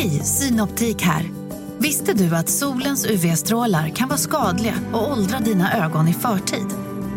Hej, 0.00 0.24
Synoptik 0.24 1.02
här. 1.02 1.30
Visste 1.78 2.12
du 2.12 2.36
att 2.36 2.48
solens 2.48 3.06
UV-strålar 3.06 3.88
kan 3.88 4.08
vara 4.08 4.18
skadliga 4.18 4.74
och 4.92 5.12
åldra 5.12 5.38
dina 5.38 5.84
ögon 5.84 6.08
i 6.08 6.12
förtid? 6.12 6.66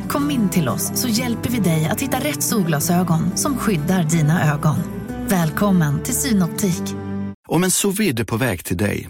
Kom 0.10 0.32
in 0.32 0.50
till 0.50 0.70
oss 0.70 0.92
så 0.96 1.08
hjälper 1.08 1.50
vi 1.50 1.60
dig 1.60 1.86
att 1.86 2.02
hitta 2.02 2.18
rätt 2.20 2.44
solglasögon 2.44 3.38
som 3.38 3.58
skyddar 3.58 4.04
dina 4.04 4.54
ögon. 4.54 4.76
Välkommen 5.28 6.04
till 6.04 6.14
Synoptik. 6.14 6.96
Om 7.48 7.64
en 7.64 7.72
sous 7.72 8.00
är 8.00 8.24
på 8.24 8.38
väg 8.38 8.66
till 8.66 8.78
dig 8.78 9.10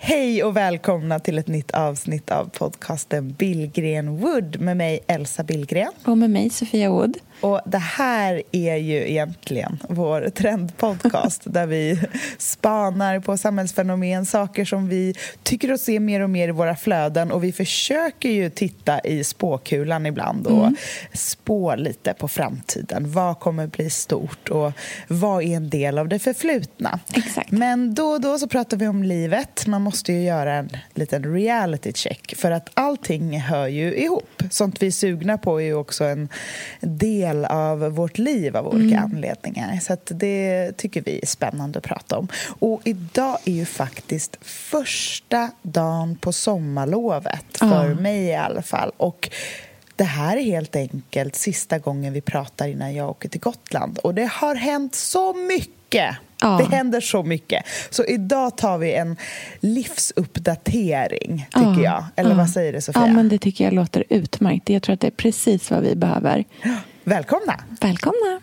Hej 0.00 0.44
och 0.44 0.56
välkomna 0.56 1.18
till 1.18 1.38
ett 1.38 1.48
nytt 1.48 1.70
avsnitt 1.70 2.30
av 2.30 2.44
podcasten 2.44 3.32
Billgren 3.32 4.16
Wood 4.16 4.60
med 4.60 4.76
mig 4.76 5.00
Elsa 5.06 5.42
Billgren. 5.44 5.92
Och 6.04 6.18
med 6.18 6.30
mig 6.30 6.50
Sofia 6.50 6.90
Wood. 6.90 7.18
Och 7.40 7.60
det 7.66 7.78
här 7.78 8.42
är 8.52 8.76
ju 8.76 9.10
egentligen 9.10 9.78
vår 9.88 10.30
trendpodcast 10.30 11.42
där 11.44 11.66
vi 11.66 12.00
spanar 12.38 13.20
på 13.20 13.36
samhällsfenomen, 13.36 14.26
saker 14.26 14.64
som 14.64 14.88
vi 14.88 15.14
tycker 15.42 15.72
oss 15.72 15.82
se 15.82 16.00
mer 16.00 16.20
och 16.20 16.30
mer 16.30 16.48
i 16.48 16.52
våra 16.52 16.76
flöden 16.76 17.32
och 17.32 17.44
vi 17.44 17.52
försöker 17.52 18.28
ju 18.28 18.50
titta 18.50 19.00
i 19.00 19.24
spåkulan 19.24 20.06
ibland 20.06 20.46
och 20.46 20.62
mm. 20.62 20.76
spå 21.12 21.74
lite 21.74 22.14
på 22.14 22.28
framtiden. 22.28 23.12
Vad 23.12 23.40
kommer 23.40 23.66
bli 23.66 23.90
stort 23.90 24.48
och 24.48 24.72
vad 25.08 25.42
är 25.42 25.56
en 25.56 25.70
del 25.70 25.98
av 25.98 26.08
det 26.08 26.18
förflutna? 26.18 27.00
Exakt. 27.14 27.50
Men 27.50 27.94
då 27.94 28.04
och 28.04 28.20
då 28.20 28.38
så 28.38 28.48
pratar 28.48 28.76
vi 28.76 28.88
om 28.88 29.02
livet. 29.02 29.66
Man 29.66 29.82
måste 29.82 30.12
ju 30.12 30.22
göra 30.22 30.54
en 30.54 30.70
liten 30.94 31.34
reality 31.34 31.92
check 31.92 32.34
för 32.36 32.50
att 32.50 32.70
allting 32.74 33.40
hör 33.40 33.66
ju 33.66 33.94
ihop. 33.94 34.42
Sånt 34.50 34.82
vi 34.82 34.86
är 34.86 34.90
sugna 34.90 35.38
på 35.38 35.60
är 35.60 35.64
ju 35.64 35.74
också 35.74 36.04
en 36.04 36.28
del 36.80 37.27
del 37.28 37.44
av 37.44 37.78
vårt 37.78 38.18
liv 38.18 38.56
av 38.56 38.66
olika 38.68 38.96
mm. 38.96 39.04
anledningar. 39.04 39.80
Så 39.80 39.96
det 40.08 40.72
tycker 40.76 41.02
vi 41.02 41.20
är 41.22 41.26
spännande 41.26 41.78
att 41.78 41.84
prata 41.84 42.18
om. 42.18 42.28
Och 42.58 42.80
idag 42.84 43.38
är 43.44 43.52
ju 43.52 43.64
faktiskt 43.64 44.36
första 44.42 45.50
dagen 45.62 46.16
på 46.16 46.32
sommarlovet, 46.32 47.44
för 47.58 47.84
mm. 47.84 48.02
mig 48.02 48.24
i 48.24 48.34
alla 48.34 48.62
fall. 48.62 48.92
Och 48.96 49.30
det 49.96 50.04
här 50.04 50.36
är 50.36 50.42
helt 50.42 50.76
enkelt 50.76 51.36
sista 51.36 51.78
gången 51.78 52.12
vi 52.12 52.20
pratar 52.20 52.68
innan 52.68 52.94
jag 52.94 53.10
åker 53.10 53.28
till 53.28 53.40
Gotland. 53.40 53.98
Och 53.98 54.14
det 54.14 54.30
har 54.32 54.54
hänt 54.54 54.94
så 54.94 55.34
mycket! 55.34 56.16
Ja. 56.40 56.58
Det 56.58 56.76
händer 56.76 57.00
så 57.00 57.22
mycket. 57.22 57.64
Så 57.90 58.04
idag 58.04 58.56
tar 58.56 58.78
vi 58.78 58.92
en 58.92 59.16
livsuppdatering, 59.60 61.46
tycker 61.50 61.82
ja. 61.82 61.82
jag. 61.82 62.04
Eller 62.16 62.30
ja. 62.30 62.36
vad 62.36 62.50
säger 62.50 62.72
du, 62.72 62.80
Sofia? 62.80 63.06
Ja, 63.06 63.12
men 63.12 63.28
det 63.28 63.38
tycker 63.38 63.64
jag 63.64 63.72
låter 63.72 64.04
utmärkt. 64.08 64.70
Jag 64.70 64.82
tror 64.82 64.94
att 64.94 65.00
det 65.00 65.06
är 65.06 65.10
precis 65.10 65.70
vad 65.70 65.82
vi 65.82 65.94
behöver. 65.96 66.44
Välkomna! 67.08 67.56
Välkomna! 67.80 68.40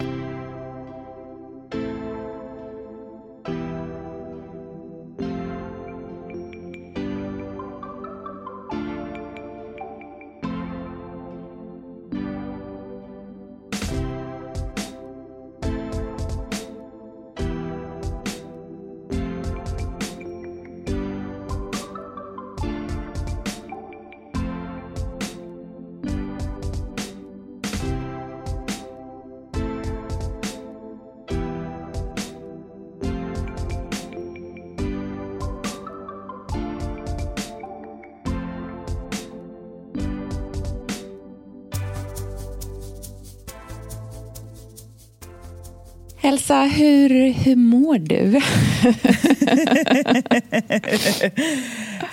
Elsa, 46.25 46.61
hur, 46.61 47.33
hur 47.33 47.55
mår 47.55 47.97
du? 47.97 48.41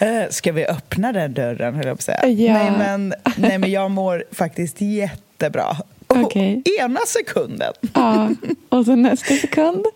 Eh, 0.01 0.29
ska 0.31 0.53
vi 0.53 0.67
öppna 0.67 1.13
den 1.13 1.35
dörren, 1.35 1.75
höll 1.75 1.87
jag 1.87 1.97
på 1.97 2.01
att 2.01 2.03
säga. 2.03 2.29
Ja. 2.29 2.53
Nej, 2.53 2.73
men, 2.79 3.15
nej, 3.37 3.59
men 3.59 3.71
jag 3.71 3.91
mår 3.91 4.25
faktiskt 4.33 4.81
jättebra. 4.81 5.77
Okay. 6.09 6.63
ena 6.81 7.01
sekunden. 7.07 7.73
Ja, 7.95 8.31
och 8.69 8.85
så 8.85 8.97
nästa 8.97 9.35
sekund? 9.35 9.87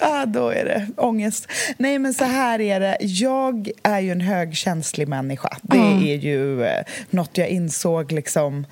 Ah, 0.00 0.26
då 0.26 0.48
är 0.48 0.64
det 0.64 0.86
ångest. 0.96 1.48
Nej, 1.76 1.98
men 1.98 2.14
så 2.14 2.24
här 2.24 2.60
är 2.60 2.80
det. 2.80 2.96
Jag 3.00 3.70
är 3.82 4.00
ju 4.00 4.12
en 4.12 4.20
högkänslig 4.20 5.08
människa. 5.08 5.56
Det 5.62 5.76
mm. 5.76 6.02
är 6.02 6.16
ju 6.16 6.64
eh, 6.64 6.84
något 7.10 7.38
jag 7.38 7.48
insåg 7.48 8.12
liksom 8.12 8.66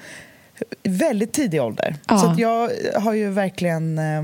väldigt 0.82 1.32
tidig 1.32 1.62
ålder. 1.62 1.96
Ja. 2.08 2.18
Så 2.18 2.34
jag 2.38 2.70
har 3.00 3.14
ju 3.14 3.30
verkligen 3.30 3.98
eh, 3.98 4.22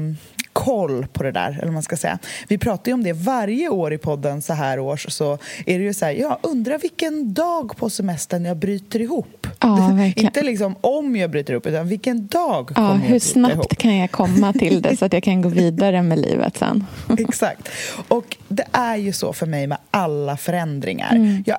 koll 0.57 1.07
på 1.13 1.23
det 1.23 1.33
där, 1.33 1.59
eller 1.63 1.73
man 1.73 1.83
ska 1.83 1.97
säga. 1.97 2.19
Vi 2.49 2.59
pratar 2.59 2.91
ju 2.91 2.95
om 2.95 3.03
det 3.03 3.13
varje 3.13 3.69
år 3.69 3.93
i 3.93 3.99
podden 3.99 4.43
så 4.43 4.53
här 4.53 4.79
års, 4.79 5.07
så 5.13 5.39
är 5.67 5.79
det 5.79 5.85
ju 5.85 5.95
så 5.95 6.05
här, 6.05 6.13
jag 6.13 6.39
undrar 6.43 6.79
vilken 6.79 7.35
dag 7.35 7.77
på 7.77 7.91
semestern 7.91 8.45
jag 8.45 8.57
bryter 8.57 9.01
ihop. 9.01 9.47
Ja, 9.61 10.05
Inte 10.17 10.43
liksom 10.43 10.77
om 10.81 11.17
jag 11.17 11.31
bryter 11.31 11.53
ihop, 11.53 11.67
utan 11.67 11.89
vilken 11.89 12.27
dag 12.27 12.69
kommer 12.69 12.89
ja, 12.89 12.95
jag 12.95 13.01
Hur 13.01 13.19
snabbt 13.19 13.55
ihop? 13.55 13.79
kan 13.79 13.97
jag 13.97 14.11
komma 14.11 14.53
till 14.53 14.83
det 14.83 14.97
så 14.97 15.05
att 15.05 15.13
jag 15.13 15.23
kan 15.23 15.43
gå 15.43 15.49
vidare 15.63 16.03
med 16.03 16.19
livet 16.19 16.57
sen? 16.57 16.87
Exakt. 17.19 17.69
Och 18.09 18.37
det 18.49 18.67
är 18.73 18.97
ju 18.97 19.13
så 19.13 19.33
för 19.33 19.47
mig 19.47 19.67
med 19.67 19.79
alla 19.91 20.37
förändringar. 20.37 21.15
Mm. 21.15 21.45
Jag 21.47 21.59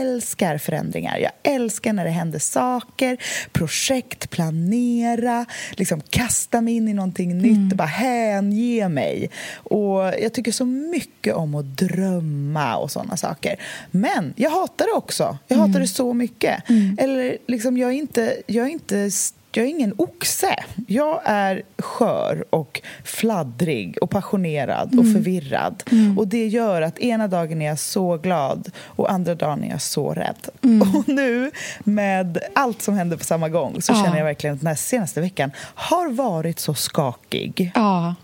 älskar 0.00 0.58
förändringar. 0.58 1.18
Jag 1.18 1.54
älskar 1.54 1.92
när 1.92 2.04
det 2.04 2.10
händer 2.10 2.38
saker, 2.38 3.16
projekt, 3.52 4.30
planera, 4.30 5.46
liksom 5.70 6.00
kasta 6.00 6.60
mig 6.60 6.74
in 6.74 6.88
i 6.88 6.94
någonting 6.94 7.32
mm. 7.32 7.42
nytt 7.42 7.72
och 7.72 7.78
bara 7.78 7.88
hänge 8.18 8.88
mig. 8.88 9.30
Och 9.54 10.00
jag 10.00 10.32
tycker 10.32 10.52
så 10.52 10.64
mycket 10.64 11.34
om 11.34 11.54
att 11.54 11.76
drömma 11.76 12.76
och 12.76 12.90
sådana 12.90 13.16
saker. 13.16 13.60
Men 13.90 14.34
jag 14.36 14.50
hatar 14.50 14.86
det 14.86 14.92
också. 14.92 15.38
Jag 15.48 15.56
hatar 15.56 15.70
mm. 15.70 15.82
det 15.82 15.88
så 15.88 16.14
mycket. 16.14 16.70
Mm. 16.70 16.96
Eller 17.00 17.38
liksom, 17.46 17.76
jag 17.78 17.90
är 17.90 17.94
inte, 17.94 18.36
jag 18.46 18.66
är 18.66 18.70
inte 18.70 19.10
jag 19.58 19.66
är 19.66 19.70
ingen 19.70 19.94
oxe. 19.96 20.56
Jag 20.86 21.20
är 21.24 21.62
skör 21.78 22.44
och 22.50 22.80
fladdrig 23.04 23.98
och 24.02 24.10
passionerad 24.10 24.92
mm. 24.92 24.98
och 24.98 25.12
förvirrad. 25.12 25.82
Mm. 25.90 26.18
Och 26.18 26.28
Det 26.28 26.46
gör 26.46 26.82
att 26.82 26.98
ena 26.98 27.28
dagen 27.28 27.62
är 27.62 27.66
jag 27.66 27.78
så 27.78 28.16
glad 28.16 28.70
och 28.84 29.10
andra 29.10 29.34
dagen 29.34 29.64
är 29.64 29.70
jag 29.70 29.82
så 29.82 30.14
rädd. 30.14 30.48
Mm. 30.62 30.88
Och 30.96 31.08
nu, 31.08 31.50
med 31.78 32.38
allt 32.54 32.82
som 32.82 32.94
händer 32.94 33.16
på 33.16 33.24
samma 33.24 33.48
gång 33.48 33.82
så 33.82 33.92
ja. 33.92 34.04
känner 34.04 34.18
jag 34.18 34.24
verkligen 34.24 34.54
att 34.54 34.60
den 34.60 34.66
här 34.66 34.74
senaste 34.74 35.20
veckan 35.20 35.50
har 35.74 36.10
varit 36.10 36.58
så 36.58 36.74
skakig. 36.74 37.72
Ja. 37.74 38.14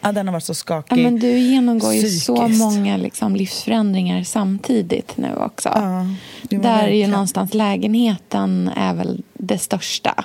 Ja, 0.00 0.12
den 0.12 0.26
har 0.26 0.32
varit 0.32 0.44
så 0.44 0.54
skakig. 0.54 0.98
Ja, 0.98 1.02
men 1.02 1.18
du 1.18 1.38
genomgår 1.38 1.94
ju 1.94 2.02
psykiskt. 2.02 2.26
så 2.26 2.48
många 2.48 2.96
liksom, 2.96 3.36
livsförändringar 3.36 4.22
samtidigt 4.22 5.16
nu 5.16 5.34
också. 5.36 5.68
Ja, 5.68 6.06
Där 6.58 6.84
är 6.84 6.96
ju 6.96 7.06
någonstans 7.06 7.54
lägenheten 7.54 8.70
är 8.76 8.94
väl 8.94 9.22
det 9.34 9.58
största. 9.58 10.24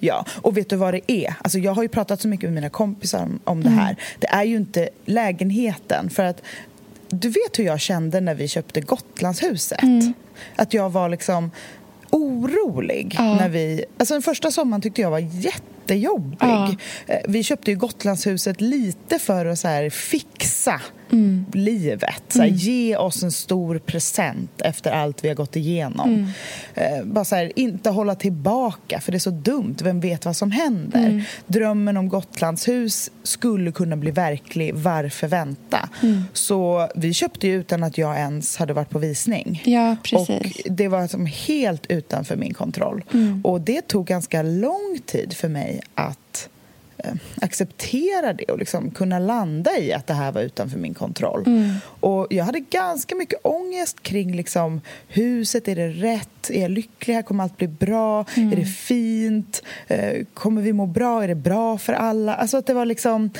Ja, 0.00 0.24
och 0.42 0.56
vet 0.56 0.70
du 0.70 0.76
vad 0.76 0.94
det 0.94 1.12
är? 1.12 1.34
Alltså 1.42 1.58
jag 1.58 1.72
har 1.72 1.82
ju 1.82 1.88
pratat 1.88 2.20
så 2.20 2.28
mycket 2.28 2.44
med 2.44 2.54
mina 2.54 2.70
kompisar 2.70 3.22
om, 3.22 3.40
om 3.44 3.62
det 3.62 3.70
här. 3.70 3.90
Mm. 3.90 3.96
Det 4.18 4.26
är 4.26 4.44
ju 4.44 4.56
inte 4.56 4.88
lägenheten. 5.04 6.10
För 6.10 6.24
att 6.24 6.42
du 7.10 7.28
vet 7.28 7.58
hur 7.58 7.64
jag 7.64 7.80
kände 7.80 8.20
när 8.20 8.34
vi 8.34 8.48
köpte 8.48 8.80
Gotlandshuset. 8.80 9.82
Mm. 9.82 10.12
Att 10.56 10.74
jag 10.74 10.90
var 10.90 11.08
liksom 11.08 11.50
orolig. 12.10 13.14
Ja. 13.18 13.34
när 13.34 13.48
vi... 13.48 13.84
Alltså 13.98 14.14
Den 14.14 14.22
första 14.22 14.50
sommaren 14.50 14.82
tyckte 14.82 15.00
jag 15.00 15.10
var 15.10 15.18
jättejobbig. 15.18 16.36
Ja. 16.40 16.76
Eh, 17.06 17.20
vi 17.28 17.42
köpte 17.42 17.70
ju 17.70 17.76
Gotlandshuset 17.76 18.60
lite 18.60 19.18
för 19.18 19.46
att 19.46 19.58
så 19.58 19.68
här 19.68 19.90
fixa 19.90 20.80
mm. 21.12 21.44
livet. 21.52 22.22
Så 22.28 22.38
här, 22.38 22.48
mm. 22.48 22.58
Ge 22.58 22.96
oss 22.96 23.22
en 23.22 23.32
stor 23.32 23.78
present 23.78 24.60
efter 24.60 24.90
allt 24.90 25.24
vi 25.24 25.28
har 25.28 25.34
gått 25.34 25.56
igenom. 25.56 26.10
Mm. 26.10 26.28
Eh, 26.74 27.04
bara 27.04 27.24
så 27.24 27.34
här, 27.34 27.52
inte 27.56 27.90
hålla 27.90 28.14
tillbaka, 28.14 29.00
för 29.00 29.12
det 29.12 29.16
är 29.16 29.20
så 29.20 29.30
dumt. 29.30 29.76
Vem 29.82 30.00
vet 30.00 30.24
vad 30.24 30.36
som 30.36 30.50
händer? 30.50 31.06
Mm. 31.06 31.22
Drömmen 31.46 31.96
om 31.96 32.08
Gotlandshus 32.08 33.10
skulle 33.22 33.72
kunna 33.72 33.96
bli 33.96 34.10
verklig. 34.10 34.74
Varför 34.74 35.28
vänta? 35.28 35.88
Så 36.32 36.88
vi 36.94 37.14
köpte 37.14 37.46
ju 37.46 37.54
utan 37.54 37.84
att 37.84 37.98
jag 37.98 38.16
ens 38.16 38.56
hade 38.56 38.72
varit 38.72 38.90
på 38.90 38.98
visning. 38.98 39.62
Ja, 39.64 39.96
precis. 40.02 40.64
Och 40.64 40.72
det 40.72 40.88
var 40.88 41.02
liksom 41.02 41.26
helt 41.26 41.86
utanför 41.88 42.36
min 42.36 42.54
kontroll. 42.54 43.04
Och 43.44 43.60
det 43.60 43.88
tog 43.88 44.06
ganska 44.06 44.42
lång 44.42 44.98
tid 45.06 45.32
för 45.32 45.48
mig 45.48 45.80
att 45.94 46.48
acceptera 47.40 48.32
det 48.32 48.44
och 48.44 48.58
liksom 48.58 48.90
kunna 48.90 49.18
landa 49.18 49.78
i 49.78 49.92
att 49.92 50.06
det 50.06 50.14
här 50.14 50.32
var 50.32 50.40
utanför 50.40 50.78
min 50.78 50.94
kontroll. 50.94 51.42
Mm. 51.46 51.74
Och 52.00 52.26
Jag 52.30 52.44
hade 52.44 52.60
ganska 52.60 53.14
mycket 53.14 53.40
ångest 53.42 54.02
kring 54.02 54.36
liksom, 54.36 54.80
huset. 55.08 55.68
Är 55.68 55.76
det 55.76 55.88
rätt? 55.88 56.50
Är 56.50 56.62
jag 56.62 56.70
lycklig 56.70 57.14
här? 57.14 57.22
Kommer 57.22 57.44
allt 57.44 57.56
bli 57.56 57.68
bra? 57.68 58.24
Mm. 58.36 58.52
Är 58.52 58.56
det 58.56 58.64
fint? 58.64 59.62
Eh, 59.86 60.24
kommer 60.34 60.62
vi 60.62 60.72
må 60.72 60.86
bra? 60.86 61.24
Är 61.24 61.28
det 61.28 61.34
bra 61.34 61.78
för 61.78 61.92
alla? 61.92 62.34
Alltså 62.34 62.56
att 62.56 62.66
det 62.66 62.74
var 62.74 62.84
liksom... 62.86 63.30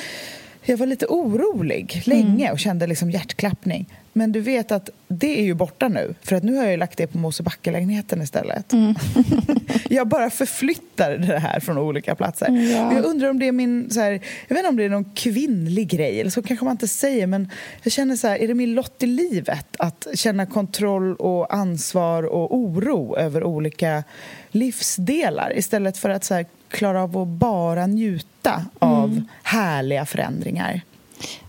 Jag 0.65 0.77
var 0.77 0.85
lite 0.85 1.05
orolig 1.05 2.01
länge 2.05 2.43
mm. 2.45 2.51
och 2.51 2.59
kände 2.59 2.87
liksom 2.87 3.11
hjärtklappning. 3.11 3.85
Men 4.13 4.31
du 4.31 4.39
vet 4.39 4.71
att 4.71 4.89
det 5.07 5.39
är 5.39 5.43
ju 5.43 5.53
borta 5.53 5.87
nu, 5.87 6.15
för 6.21 6.35
att 6.35 6.43
nu 6.43 6.55
har 6.55 6.65
jag 6.65 6.79
lagt 6.79 6.97
det 6.97 7.07
på 7.07 7.17
Mosebacke-lägenheten 7.17 8.21
istället. 8.21 8.73
Mm. 8.73 8.95
jag 9.89 10.07
bara 10.07 10.29
förflyttar 10.29 11.17
det 11.17 11.39
här 11.39 11.59
från 11.59 11.77
olika 11.77 12.15
platser. 12.15 12.47
Mm, 12.47 12.69
ja. 12.69 12.93
Jag 12.93 13.05
undrar 13.05 13.29
om 13.29 13.39
det 13.39 13.47
är 13.47 13.51
min... 13.51 13.89
Så 13.89 13.99
här, 13.99 14.11
jag 14.47 14.55
vet 14.55 14.57
inte 14.57 14.69
om 14.69 14.75
det 14.75 14.83
är 14.83 14.89
någon 14.89 15.11
kvinnlig 15.13 15.89
grej, 15.89 16.19
eller 16.19 16.31
så 16.31 16.41
kanske 16.41 16.65
man 16.65 16.71
inte 16.71 16.87
säger, 16.87 17.27
men 17.27 17.49
jag 17.83 17.93
känner 17.93 18.15
så 18.15 18.27
här, 18.27 18.37
är 18.37 18.47
det 18.47 18.53
min 18.53 18.73
lott 18.73 19.03
i 19.03 19.05
livet 19.05 19.75
att 19.79 20.07
känna 20.13 20.45
kontroll 20.45 21.15
och 21.15 21.53
ansvar 21.53 22.23
och 22.23 22.55
oro 22.55 23.17
över 23.17 23.43
olika 23.43 24.03
livsdelar 24.51 25.57
istället 25.57 25.97
för 25.97 26.09
att 26.09 26.23
så 26.23 26.33
här, 26.33 26.45
klara 26.69 27.03
av 27.03 27.17
att 27.17 27.27
bara 27.27 27.87
njuta 27.87 28.65
av 28.79 29.09
mm. 29.09 29.27
härliga 29.43 30.05
förändringar? 30.05 30.81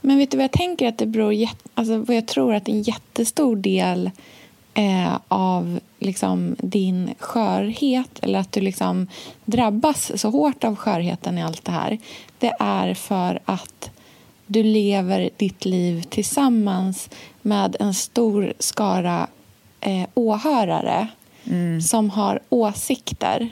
Men 0.00 0.18
vet 0.18 0.30
du 0.30 0.36
vad 0.36 0.44
jag 0.44 0.52
tänker 0.52 0.88
att 0.88 0.98
det 0.98 1.06
beror... 1.06 1.34
Alltså 1.74 1.98
vad 1.98 2.16
jag 2.16 2.26
tror 2.26 2.54
att 2.54 2.68
en 2.68 2.82
jättestor 2.82 3.56
del 3.56 4.10
eh, 4.74 5.18
av 5.28 5.80
liksom 5.98 6.56
din 6.58 7.14
skörhet 7.18 8.18
eller 8.22 8.38
att 8.38 8.52
du 8.52 8.60
liksom 8.60 9.06
drabbas 9.44 10.20
så 10.20 10.30
hårt 10.30 10.64
av 10.64 10.76
skörheten 10.76 11.38
i 11.38 11.42
allt 11.42 11.64
det 11.64 11.72
här 11.72 11.98
det 12.38 12.52
är 12.58 12.94
för 12.94 13.40
att 13.44 13.90
du 14.46 14.62
lever 14.62 15.30
ditt 15.36 15.64
liv 15.64 16.02
tillsammans 16.02 17.10
med 17.42 17.76
en 17.80 17.94
stor 17.94 18.52
skara 18.58 19.26
eh, 19.80 20.08
åhörare 20.14 21.08
mm. 21.44 21.80
som 21.80 22.10
har 22.10 22.40
åsikter. 22.48 23.48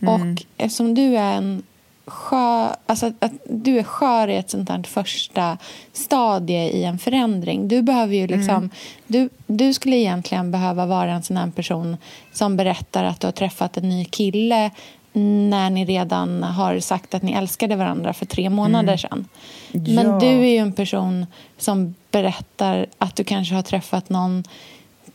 Mm. 0.00 0.14
Och 0.14 0.42
eftersom 0.56 0.94
du 0.94 1.16
är 1.16 1.32
en 1.32 1.62
skör, 2.06 2.76
alltså 2.86 3.06
att, 3.06 3.24
att, 3.24 3.32
du 3.48 3.78
är 3.78 3.82
skör 3.82 4.28
i 4.28 4.36
ett 4.36 4.50
sånt 4.50 4.68
här 4.68 4.82
första 4.82 5.58
stadie 5.92 6.70
i 6.70 6.84
en 6.84 6.98
förändring. 6.98 7.68
Du 7.68 7.82
behöver 7.82 8.14
ju 8.14 8.26
liksom, 8.26 8.56
mm. 8.56 8.70
du, 9.06 9.28
du 9.46 9.74
skulle 9.74 9.96
egentligen 9.96 10.50
behöva 10.50 10.86
vara 10.86 11.12
en 11.12 11.22
sån 11.22 11.36
här 11.36 11.50
person 11.50 11.96
som 12.32 12.56
berättar 12.56 13.04
att 13.04 13.20
du 13.20 13.26
har 13.26 13.32
träffat 13.32 13.76
en 13.76 13.88
ny 13.88 14.04
kille 14.04 14.70
när 15.50 15.70
ni 15.70 15.84
redan 15.84 16.42
har 16.42 16.80
sagt 16.80 17.14
att 17.14 17.22
ni 17.22 17.32
älskade 17.32 17.76
varandra 17.76 18.12
för 18.12 18.26
tre 18.26 18.50
månader 18.50 18.88
mm. 18.88 18.98
sedan. 18.98 19.28
Ja. 19.72 20.02
Men 20.02 20.18
du 20.18 20.26
är 20.26 20.50
ju 20.50 20.56
en 20.56 20.72
person 20.72 21.26
som 21.58 21.94
berättar 22.10 22.86
att 22.98 23.16
du 23.16 23.24
kanske 23.24 23.54
har 23.54 23.62
träffat 23.62 24.08
någon 24.08 24.44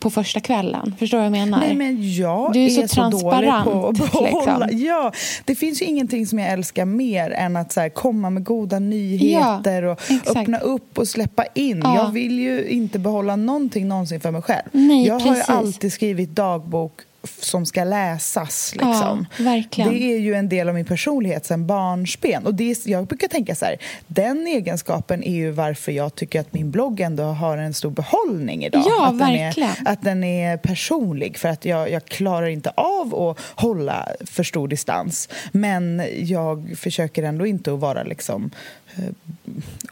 på 0.02 0.10
första 0.10 0.40
kvällen. 0.40 0.96
Förstår 1.00 1.18
du 1.18 1.22
vad 1.22 1.26
jag 1.26 1.32
menar? 1.32 1.60
Nej, 1.60 1.76
men 1.76 2.14
jag 2.14 2.54
du 2.54 2.66
är, 2.66 2.70
så, 2.70 2.82
är 2.82 2.88
så 2.88 2.96
transparent. 2.96 3.64
På 3.64 3.88
att 3.88 3.98
behålla. 3.98 4.58
Liksom. 4.68 4.86
Ja, 4.86 5.12
det 5.46 5.56
finns 5.56 5.82
ju 5.82 5.86
ingenting 5.86 6.28
som 6.28 6.40
jag 6.40 6.50
älskar 6.50 6.86
mer 6.86 7.32
än 7.32 7.56
att 7.56 7.72
så 7.72 7.80
här, 7.80 7.90
komma 7.90 8.30
med 8.30 8.44
goda 8.44 8.80
nyheter 8.80 9.84
ja, 9.84 9.92
och 9.92 10.12
exakt. 10.12 10.38
öppna 10.38 10.60
upp 10.60 10.98
och 10.98 11.08
släppa 11.08 11.46
in. 11.54 11.82
Ja. 11.84 11.96
Jag 11.96 12.12
vill 12.12 12.40
ju 12.40 12.66
inte 12.68 13.00
behålla 13.00 13.36
någonting 13.36 13.88
någonsin 13.88 14.20
för 14.20 14.32
mig 14.32 14.42
själv. 14.42 14.70
Nej, 14.72 15.08
jag 15.08 15.24
precis. 15.24 15.48
har 15.48 15.56
alltid 15.56 15.94
skrivit 15.94 16.30
dagbok 16.30 17.02
som 17.24 17.66
ska 17.66 17.84
läsas. 17.84 18.74
Liksom. 18.76 19.26
Ja. 19.38 19.64
Det 19.90 20.14
är 20.14 20.20
ju 20.20 20.36
en 20.36 20.50
del 20.50 20.70
av 20.70 20.76
min 20.76 20.86
personlighet 20.86 21.46
sen 21.46 21.68
barnsben. 21.68 22.46
Och 22.46 22.54
det 22.54 22.72
är, 22.72 22.90
jag 22.90 23.06
brukar 23.06 23.28
tänka 23.28 23.56
så 23.56 23.66
här, 23.66 23.78
den 24.08 24.48
egenskapen 24.48 25.24
är 25.24 25.36
ju 25.36 25.52
varför 25.52 25.92
jag 25.92 26.16
tycker 26.16 26.40
att 26.40 26.54
min 26.54 26.72
blogg 26.72 27.00
ändå 27.00 27.24
har 27.24 27.58
en 27.58 27.74
stor 27.74 27.90
behållning 27.90 28.66
idag. 28.66 28.84
Ja, 28.86 29.08
att 29.08 29.16
verkligen. 29.16 29.54
Den 29.56 29.88
är, 29.88 29.92
att 29.92 30.02
den 30.02 30.24
är 30.24 30.58
personlig, 30.58 31.38
för 31.38 31.50
att 31.50 31.66
jag, 31.66 31.92
jag 31.92 32.06
klarar 32.06 32.48
inte 32.48 32.70
av 32.70 33.16
att 33.16 33.40
hålla 33.56 34.08
för 34.26 34.44
stor 34.44 34.68
distans. 34.68 35.30
Men 35.52 36.04
jag 36.20 36.76
försöker 36.78 37.24
ändå 37.24 37.46
inte 37.46 37.74
att 37.74 37.80
vara 37.80 38.04
liksom 38.04 38.52
eh, 38.98 39.04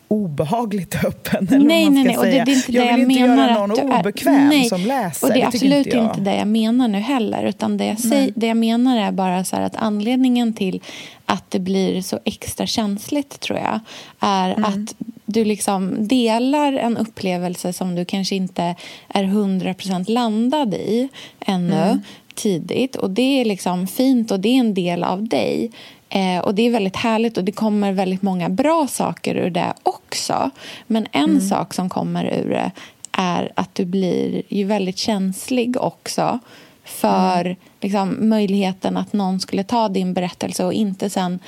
obehagligt 0.09 1.03
öppen. 1.05 1.47
Eller 1.47 1.67
nej, 1.67 1.89
nej, 1.89 2.03
nej. 2.03 2.17
Och 2.17 2.25
det, 2.25 2.31
det, 2.31 2.37
är 2.37 2.49
inte 2.49 2.71
jag 2.71 2.81
vill 2.81 2.89
jag 2.89 2.99
inte 2.99 3.19
göra 3.19 3.67
någon 3.67 3.91
obekväm 3.91 4.49
nej. 4.49 4.69
som 4.69 4.81
läser. 4.81 5.27
Och 5.27 5.33
det 5.33 5.41
är 5.41 5.47
absolut 5.47 5.85
inte, 5.85 5.97
inte, 5.97 6.21
det 6.21 6.35
jag 6.35 6.47
menar 6.47 6.87
nu 6.87 6.99
heller. 6.99 7.43
Utan 7.43 7.77
det 7.77 7.85
jag, 7.85 7.99
säger, 7.99 8.31
det 8.35 8.47
jag 8.47 8.57
menar 8.57 8.97
är 8.97 9.11
bara 9.11 9.43
så 9.43 9.55
att 9.55 9.75
anledningen 9.75 10.53
till 10.53 10.81
att 11.25 11.51
det 11.51 11.59
blir 11.59 12.01
så 12.01 12.19
extra 12.25 12.67
känsligt, 12.67 13.39
tror 13.39 13.59
jag, 13.59 13.79
är 14.19 14.49
mm. 14.51 14.63
att 14.63 14.95
du 15.25 15.45
liksom 15.45 16.07
delar 16.07 16.73
en 16.73 16.97
upplevelse 16.97 17.73
som 17.73 17.95
du 17.95 18.05
kanske 18.05 18.35
inte 18.35 18.75
är 19.07 19.23
100% 19.23 20.09
landad 20.11 20.73
i 20.73 21.09
ännu 21.39 21.83
mm. 21.83 22.01
Tidigt. 22.41 22.95
Och 22.95 23.09
det 23.09 23.41
är 23.41 23.45
liksom 23.45 23.87
fint 23.87 24.31
och 24.31 24.39
det 24.39 24.49
är 24.49 24.59
en 24.59 24.73
del 24.73 25.03
av 25.03 25.27
dig. 25.27 25.71
Eh, 26.09 26.39
och 26.39 26.55
Det 26.55 26.61
är 26.61 26.71
väldigt 26.71 26.95
härligt 26.95 27.37
och 27.37 27.43
det 27.43 27.51
kommer 27.51 27.91
väldigt 27.91 28.21
många 28.21 28.49
bra 28.49 28.87
saker 28.87 29.35
ur 29.35 29.49
det 29.49 29.73
också. 29.83 30.51
Men 30.87 31.07
en 31.11 31.23
mm. 31.23 31.41
sak 31.41 31.73
som 31.73 31.89
kommer 31.89 32.25
ur 32.25 32.49
det 32.49 32.71
är 33.11 33.51
att 33.55 33.75
du 33.75 33.85
blir 33.85 34.41
ju 34.47 34.63
väldigt 34.63 34.97
känslig 34.97 35.77
också 35.81 36.39
för 36.83 37.41
mm. 37.45 37.55
liksom, 37.81 38.29
möjligheten 38.29 38.97
att 38.97 39.13
någon 39.13 39.39
skulle 39.39 39.63
ta 39.63 39.89
din 39.89 40.13
berättelse 40.13 40.65
och 40.65 40.73
inte 40.73 41.09
sen 41.09 41.39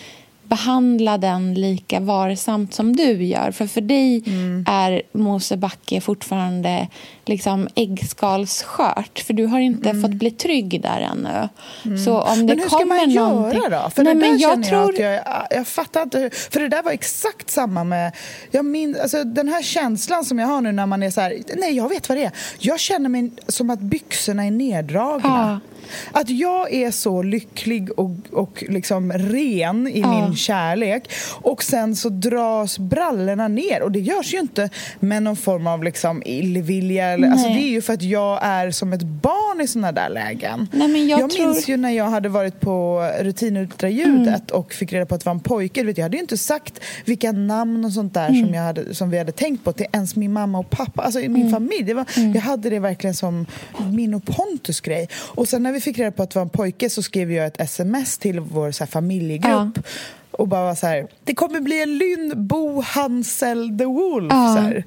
behandla 0.51 1.17
den 1.17 1.53
lika 1.53 1.99
varsamt 1.99 2.73
som 2.73 2.95
du 2.95 3.23
gör. 3.23 3.51
För 3.51 3.67
för 3.67 3.81
dig 3.81 4.23
mm. 4.27 4.65
är 4.67 5.01
Mosebacke 5.11 6.01
fortfarande 6.01 6.87
liksom 7.25 7.67
äggskalsskört. 7.75 9.19
För 9.19 9.33
du 9.33 9.45
har 9.45 9.59
inte 9.59 9.89
mm. 9.89 10.01
fått 10.01 10.11
bli 10.11 10.31
trygg 10.31 10.81
där 10.81 11.01
ännu. 11.11 11.49
Mm. 11.85 11.97
Så 11.97 12.21
om 12.21 12.47
det 12.47 12.55
men 12.55 12.59
hur 12.59 12.69
ska 12.69 12.85
man 12.85 13.09
göra 13.09 13.83
då? 13.83 13.89
För 13.89 14.03
Nej, 14.03 14.15
det 14.15 14.19
där 14.19 14.41
jag 14.41 14.63
tror... 14.63 14.99
jag, 14.99 15.13
jag, 15.13 15.47
jag 15.49 15.67
fattar 15.67 16.01
inte. 16.01 16.29
För 16.51 16.59
det 16.59 16.67
där 16.67 16.83
var 16.83 16.91
exakt 16.91 17.49
samma 17.49 17.83
med... 17.83 18.11
Jag 18.51 18.65
min, 18.65 18.97
alltså, 19.01 19.23
den 19.23 19.47
här 19.47 19.61
känslan 19.61 20.25
som 20.25 20.39
jag 20.39 20.47
har 20.47 20.61
nu 20.61 20.71
när 20.71 20.85
man 20.85 21.03
är 21.03 21.09
så 21.11 21.21
här... 21.21 21.37
Nej, 21.57 21.75
jag 21.75 21.89
vet 21.89 22.09
vad 22.09 22.17
det 22.17 22.23
är. 22.23 22.31
Jag 22.59 22.79
känner 22.79 23.09
mig 23.09 23.31
som 23.47 23.69
att 23.69 23.79
byxorna 23.79 24.45
är 24.45 24.51
neddragna. 24.51 25.61
Ja. 25.63 25.70
Att 26.11 26.29
jag 26.29 26.73
är 26.73 26.91
så 26.91 27.23
lycklig 27.23 27.99
och, 27.99 28.11
och 28.31 28.63
liksom 28.69 29.13
ren 29.13 29.87
i 29.87 29.99
ja. 29.99 30.27
min 30.27 30.35
kärlek 30.35 31.11
och 31.41 31.63
sen 31.63 31.95
så 31.95 32.09
dras 32.09 32.79
brallorna 32.79 33.47
ner. 33.47 33.81
Och 33.81 33.91
det 33.91 33.99
görs 33.99 34.33
ju 34.33 34.39
inte 34.39 34.69
med 34.99 35.23
någon 35.23 35.35
form 35.35 35.67
av 35.67 35.83
liksom 35.83 36.23
illvilja. 36.25 37.13
Alltså 37.13 37.47
det 37.47 37.59
är 37.59 37.69
ju 37.69 37.81
för 37.81 37.93
att 37.93 38.01
jag 38.01 38.39
är 38.41 38.71
som 38.71 38.93
ett 38.93 39.03
barn 39.03 39.61
i 39.61 39.67
såna 39.67 39.91
där 39.91 40.09
lägen. 40.09 40.67
Nej, 40.71 40.87
men 40.87 41.07
jag, 41.07 41.19
jag 41.19 41.29
tror... 41.29 41.45
minns 41.45 41.67
ju 41.67 41.77
när 41.77 41.91
jag 41.91 42.05
hade 42.09 42.29
varit 42.29 42.59
på 42.59 43.09
rutinultraljudet 43.19 44.51
mm. 44.51 44.61
och 44.61 44.73
fick 44.73 44.93
reda 44.93 45.05
på 45.05 45.15
att 45.15 45.21
det 45.21 45.25
var 45.25 45.33
en 45.33 45.39
pojke. 45.39 45.83
Vet, 45.83 45.97
jag 45.97 46.05
hade 46.05 46.17
ju 46.17 46.21
inte 46.21 46.37
sagt 46.37 46.79
vilka 47.05 47.31
namn 47.31 47.85
och 47.85 47.91
sånt 47.91 48.13
där 48.13 48.29
mm. 48.29 48.45
som, 48.45 48.53
jag 48.53 48.63
hade, 48.63 48.95
som 48.95 49.09
vi 49.09 49.17
hade 49.17 49.31
tänkt 49.31 49.63
på 49.63 49.73
till 49.73 49.85
ens 49.91 50.15
min 50.15 50.33
mamma 50.33 50.59
och 50.59 50.69
pappa, 50.69 51.01
alltså 51.01 51.19
i 51.19 51.29
min 51.29 51.41
mm. 51.41 51.53
familj. 51.53 51.83
Det 51.83 51.93
var, 51.93 52.05
mm. 52.17 52.33
Jag 52.33 52.41
hade 52.41 52.69
det 52.69 52.79
verkligen 52.79 53.13
som 53.13 53.45
min 53.91 54.13
och 54.13 54.25
Pontus 54.25 54.81
grej. 54.81 55.07
Och 55.13 55.47
sen 55.47 55.63
när 55.71 55.73
vi 55.73 55.81
fick 55.81 55.99
reda 55.99 56.11
på 56.11 56.23
att 56.23 56.29
det 56.29 56.39
var 56.39 56.41
en 56.41 56.49
pojke 56.49 56.89
så 56.89 57.03
skrev 57.03 57.31
jag 57.31 57.47
ett 57.47 57.61
sms 57.61 58.17
till 58.17 58.39
vår 58.39 58.71
så 58.71 58.83
här, 58.83 58.91
familjegrupp 58.91 59.75
ja. 59.75 59.81
och 60.31 60.47
bara 60.47 60.63
var 60.63 60.75
så 60.75 60.87
här, 60.87 61.07
det 61.23 61.35
kommer 61.35 61.59
bli 61.59 61.81
en 61.81 61.97
Lynn, 61.97 62.47
Bo, 62.47 62.81
Hansel, 62.81 63.77
The 63.77 63.85
Wolf. 63.85 64.33
Ja. 64.33 64.55
Så 64.55 64.61
här. 64.61 64.83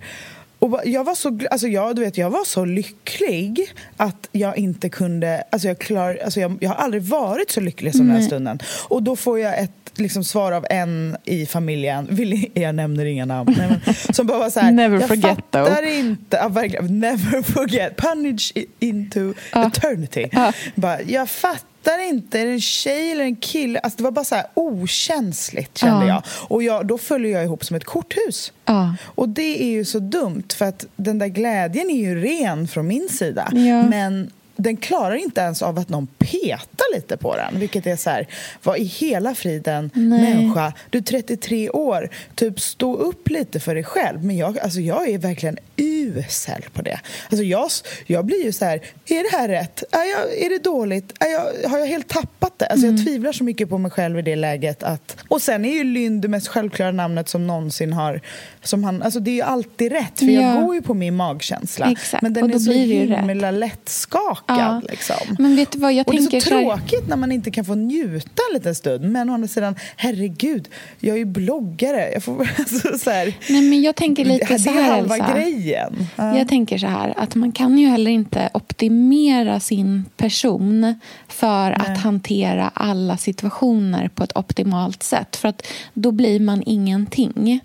Och 0.65 0.81
jag, 0.85 1.05
var 1.05 1.15
så, 1.15 1.39
alltså 1.51 1.69
jag, 1.69 1.97
du 1.97 2.03
vet, 2.03 2.19
jag 2.19 2.31
var 2.31 2.45
så 2.45 2.65
lycklig 2.65 3.73
att 3.97 4.29
jag 4.33 4.59
inte 4.59 4.89
kunde... 4.89 5.45
Alltså 5.51 5.69
jag, 5.69 5.79
klar, 5.79 6.19
alltså 6.25 6.41
jag, 6.41 6.59
jag 6.61 6.71
har 6.71 6.77
aldrig 6.77 7.03
varit 7.03 7.51
så 7.51 7.61
lycklig 7.61 7.95
som 7.95 8.07
Nej. 8.07 8.13
den 8.13 8.23
här 8.23 8.29
stunden. 8.29 8.59
Och 8.89 9.03
då 9.03 9.17
får 9.17 9.39
jag 9.39 9.59
ett 9.59 9.71
liksom, 9.95 10.25
svar 10.25 10.53
av 10.53 10.67
en 10.71 11.17
i 11.25 11.47
familjen, 11.47 12.07
vill, 12.11 12.51
jag 12.55 12.75
nämner 12.75 13.05
inga 13.05 13.25
namn, 13.25 13.57
men, 13.59 13.95
som 14.15 14.27
bara 14.27 14.39
var 14.39 14.51
så 14.51 14.61
här, 14.61 14.73
Never 14.73 15.01
jag 15.01 15.09
forget 15.09 15.37
fattar 15.37 15.65
though. 15.65 15.99
inte, 15.99 16.37
ja, 16.37 16.49
verkligen, 16.49 17.01
never 17.01 17.43
forget, 17.43 17.97
punish 17.97 18.53
into 18.79 19.21
uh. 19.21 19.35
eternity. 19.67 20.25
Uh. 20.37 20.51
Bara, 20.75 21.03
jag 21.03 21.31
fattar 21.31 21.74
fattar 21.85 22.09
inte, 22.09 22.41
är 22.41 22.47
det 22.47 22.53
en 22.53 22.61
tjej 22.61 23.11
eller 23.13 23.25
en 23.25 23.37
kille? 23.37 23.79
Alltså 23.79 23.97
det 23.97 24.03
var 24.03 24.11
bara 24.11 24.25
så 24.25 24.35
här 24.35 24.47
okänsligt 24.55 25.79
kände 25.79 26.07
Ja. 26.07 26.13
jag. 26.15 26.23
Och 26.49 26.63
jag, 26.63 26.87
då 26.87 26.99
följer 26.99 27.33
jag 27.33 27.45
ihop 27.45 27.65
som 27.65 27.77
ett 27.77 27.85
korthus. 27.85 28.53
Ja. 28.65 28.95
Och 29.05 29.29
det 29.29 29.63
är 29.63 29.71
ju 29.71 29.85
så 29.85 29.99
dumt 29.99 30.43
för 30.57 30.65
att 30.65 30.87
den 30.97 31.19
där 31.19 31.27
glädjen 31.27 31.91
är 31.91 31.97
ju 32.01 32.21
ren 32.23 32.69
från 32.69 32.87
min 32.87 33.09
sida. 33.09 33.49
Ja. 33.53 33.83
Men 33.83 34.31
den 34.57 34.77
klarar 34.77 35.15
inte 35.15 35.41
ens 35.41 35.63
av 35.63 35.79
att 35.79 35.89
någon 35.89 36.07
petar 36.07 36.95
lite 36.95 37.17
på 37.17 37.37
den. 37.37 37.61
Vilket 37.61 37.87
är 37.87 37.97
så 37.97 38.11
här, 38.11 38.27
vad 38.63 38.79
i 38.79 38.85
hela 38.85 39.35
friden, 39.35 39.91
Nej. 39.95 40.21
människa, 40.35 40.73
du 40.91 40.99
är 40.99 41.03
33 41.03 41.71
år, 41.71 42.09
typ 42.35 42.61
stå 42.61 42.97
upp 42.97 43.29
lite 43.29 43.61
för 43.61 43.75
dig 43.75 43.85
själv. 43.85 44.25
Men 44.25 44.37
jag, 44.37 44.59
alltså 44.59 44.81
jag 44.81 45.09
är 45.09 45.19
verkligen 45.19 45.59
usel 45.77 46.63
på 46.73 46.83
det. 46.83 47.01
Alltså 47.31 47.45
jag, 47.45 47.71
jag 48.07 48.25
blir 48.25 48.45
ju 48.45 48.53
så 48.53 48.65
här, 48.65 48.81
är 49.07 49.31
det 49.31 49.37
här 49.37 49.49
rätt? 49.49 49.83
Är, 49.93 50.05
jag, 50.05 50.45
är 50.45 50.51
det 50.51 50.65
dåligt? 50.65 51.13
Är 51.21 51.27
jag, 51.27 51.69
har 51.69 51.79
jag 51.79 51.87
helt 51.87 52.09
tappat 52.09 52.59
det? 52.59 52.67
Alltså 52.67 52.87
jag 52.87 53.05
tvivlar 53.05 53.33
så 53.33 53.45
mycket 53.45 53.69
på 53.69 53.79
mig 53.79 53.91
själv 53.91 54.19
i 54.19 54.23
det 54.23 54.37
läget 54.37 54.83
att... 54.83 55.17
Och 55.29 55.43
sen 55.43 55.65
är 55.65 55.73
ju 55.75 55.85
Lynn 55.85 56.21
det 56.21 56.29
mest 56.29 56.49
självklara 56.49 56.93
namnet 56.93 57.29
som 57.29 57.47
någonsin 57.47 57.93
har... 57.93 58.21
Som 58.63 58.85
han, 58.85 59.03
alltså 59.03 59.21
det 59.21 59.31
är 59.31 59.35
ju 59.35 59.43
alltid 59.43 59.93
rätt, 59.93 60.19
för 60.19 60.27
Ja. 60.27 60.41
jag 60.41 60.65
går 60.65 60.75
ju 60.75 60.83
på 60.83 60.95
min 60.95 61.17
magkänsla. 61.17 61.91
Exakt, 61.91 62.23
Men 62.23 62.33
den 62.33 62.43
och 62.43 62.51
då 62.51 62.57
är 62.57 62.61
så 62.61 62.71
blir 62.71 63.17
himla 63.17 63.51
lättskakad. 63.51 64.44
Ja. 64.47 64.81
Liksom. 64.89 65.37
Men 65.39 65.57
vet 65.57 65.73
du 65.73 65.79
vad, 65.79 65.93
jag 65.93 66.09
och 66.09 66.13
det 66.15 66.19
är 66.19 66.21
tänker 66.21 66.41
så 66.41 66.55
här- 66.55 66.63
tråkigt 66.77 67.09
när 67.09 67.17
man 67.17 67.33
inte 67.33 67.51
kan 67.51 67.65
få 67.65 67.75
njuta 67.75 68.43
en 68.51 68.55
liten 68.55 68.75
stund. 68.75 69.05
Men 69.13 69.31
å 69.31 69.35
andra 69.35 69.49
sidan, 69.49 69.75
herregud, 69.97 70.69
jag 71.01 71.15
är 71.15 71.19
ju 71.19 71.25
bloggare. 71.25 72.11
Jag 72.13 72.23
får, 72.23 72.51
alltså, 72.59 72.99
så 72.99 73.11
här, 73.11 73.35
Nej, 73.51 73.63
men 73.63 73.83
jag 73.83 73.97
tänker 73.97 74.25
lite 74.25 74.47
det 74.47 74.59
så 74.59 74.71
är 74.71 74.75
här, 74.75 74.93
halva 74.93 75.17
Elsa. 75.17 75.33
grejen. 75.35 76.07
Ja. 76.17 76.39
Jag 76.39 76.49
tänker 76.49 76.79
så 76.79 76.87
här, 76.87 77.15
att 77.17 77.35
man 77.35 77.53
kan 77.53 77.79
ju 77.79 77.87
heller 77.89 78.11
inte 78.11 78.49
optimera 78.55 79.61
sin 79.61 80.05
person 80.17 81.01
för 81.29 81.71
att 81.73 81.99
hantera 81.99 82.71
alla 82.75 83.17
situationer 83.17 84.09
på 84.15 84.25
ett 84.25 84.37
optimalt 84.37 85.03
sätt. 85.03 85.37
För 85.37 85.49
att 85.49 85.67
då 85.95 86.13
blir 86.13 86.41
man 86.41 86.63
ingenting. 86.67 87.61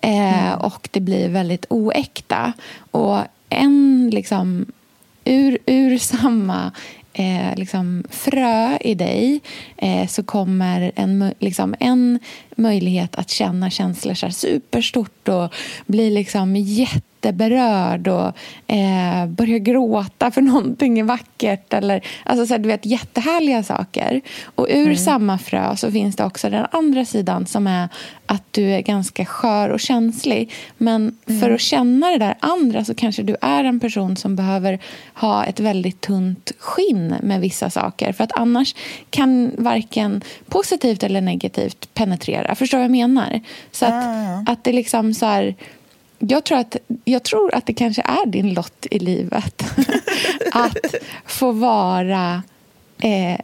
Eh, 0.00 0.52
Och 0.52 0.88
det 0.92 1.00
blir 1.00 1.28
väldigt 1.28 1.66
oäkta. 1.68 2.52
Och 2.90 3.18
en 3.48 4.10
liksom 4.12 4.66
ur, 5.24 5.58
ur 5.66 5.98
samma 5.98 6.72
eh, 7.14 7.56
liksom, 7.56 8.04
frö 8.10 8.78
i 8.80 8.94
dig 8.94 9.40
eh, 9.76 10.06
så 10.06 10.22
kommer 10.22 10.92
en, 10.96 11.34
liksom, 11.38 11.74
en 11.80 12.18
möjlighet 12.56 13.16
att 13.16 13.30
känna 13.30 13.70
känslor 13.70 14.14
så 14.14 14.30
superstort 14.30 15.28
och 15.28 15.54
bli 15.86 16.10
liksom 16.10 16.56
jätteberörd 16.56 18.08
och 18.08 18.32
eh, 18.74 19.26
börja 19.26 19.58
gråta 19.58 20.30
för 20.30 20.42
någonting 20.52 20.98
är 20.98 21.04
vackert. 21.04 21.72
Eller, 21.72 22.06
alltså, 22.24 22.46
så 22.46 22.54
här, 22.54 22.58
du 22.58 22.68
vet, 22.68 22.86
jättehärliga 22.86 23.62
saker. 23.62 24.20
Och 24.44 24.66
ur 24.70 24.94
samma 24.94 25.38
frö 25.38 25.76
så 25.76 25.90
finns 25.90 26.16
det 26.16 26.24
också 26.24 26.50
den 26.50 26.66
andra 26.70 27.04
sidan 27.04 27.46
som 27.46 27.66
är 27.66 27.88
att 28.26 28.42
du 28.50 28.70
är 28.70 28.80
ganska 28.80 29.24
skör 29.24 29.68
och 29.68 29.80
känslig. 29.80 30.52
Men 30.78 31.18
för 31.40 31.50
att 31.50 31.60
känna 31.60 32.10
det 32.10 32.18
där 32.18 32.34
andra 32.40 32.84
så 32.84 32.94
kanske 32.94 33.22
du 33.22 33.36
är 33.40 33.64
en 33.64 33.80
person 33.80 34.16
som 34.16 34.36
behöver 34.36 34.78
ha 35.14 35.44
ett 35.44 35.60
väldigt 35.60 36.00
tunt 36.00 36.52
skinn 36.58 37.14
med 37.22 37.40
vissa 37.40 37.70
saker. 37.70 38.12
För 38.12 38.24
att 38.24 38.32
annars 38.32 38.74
kan 39.10 39.52
varken 39.58 40.22
positivt 40.48 41.02
eller 41.02 41.20
negativt 41.20 41.88
penetrera. 41.94 42.43
Förstår 42.54 42.78
du 42.78 42.82
vad 42.82 42.84
jag 42.84 43.08
menar? 43.08 43.40
Så 43.72 43.86
att, 43.86 44.04
ja. 44.04 44.44
att 44.46 44.64
det 44.64 44.72
liksom 44.72 45.14
så 45.14 45.26
här... 45.26 45.54
Jag 46.18 46.44
tror, 46.44 46.58
att, 46.58 46.76
jag 47.04 47.22
tror 47.22 47.54
att 47.54 47.66
det 47.66 47.72
kanske 47.74 48.02
är 48.02 48.26
din 48.26 48.54
lott 48.54 48.86
i 48.90 48.98
livet 48.98 49.64
att 50.52 50.94
få 51.26 51.52
vara 51.52 52.42
eh, 52.98 53.40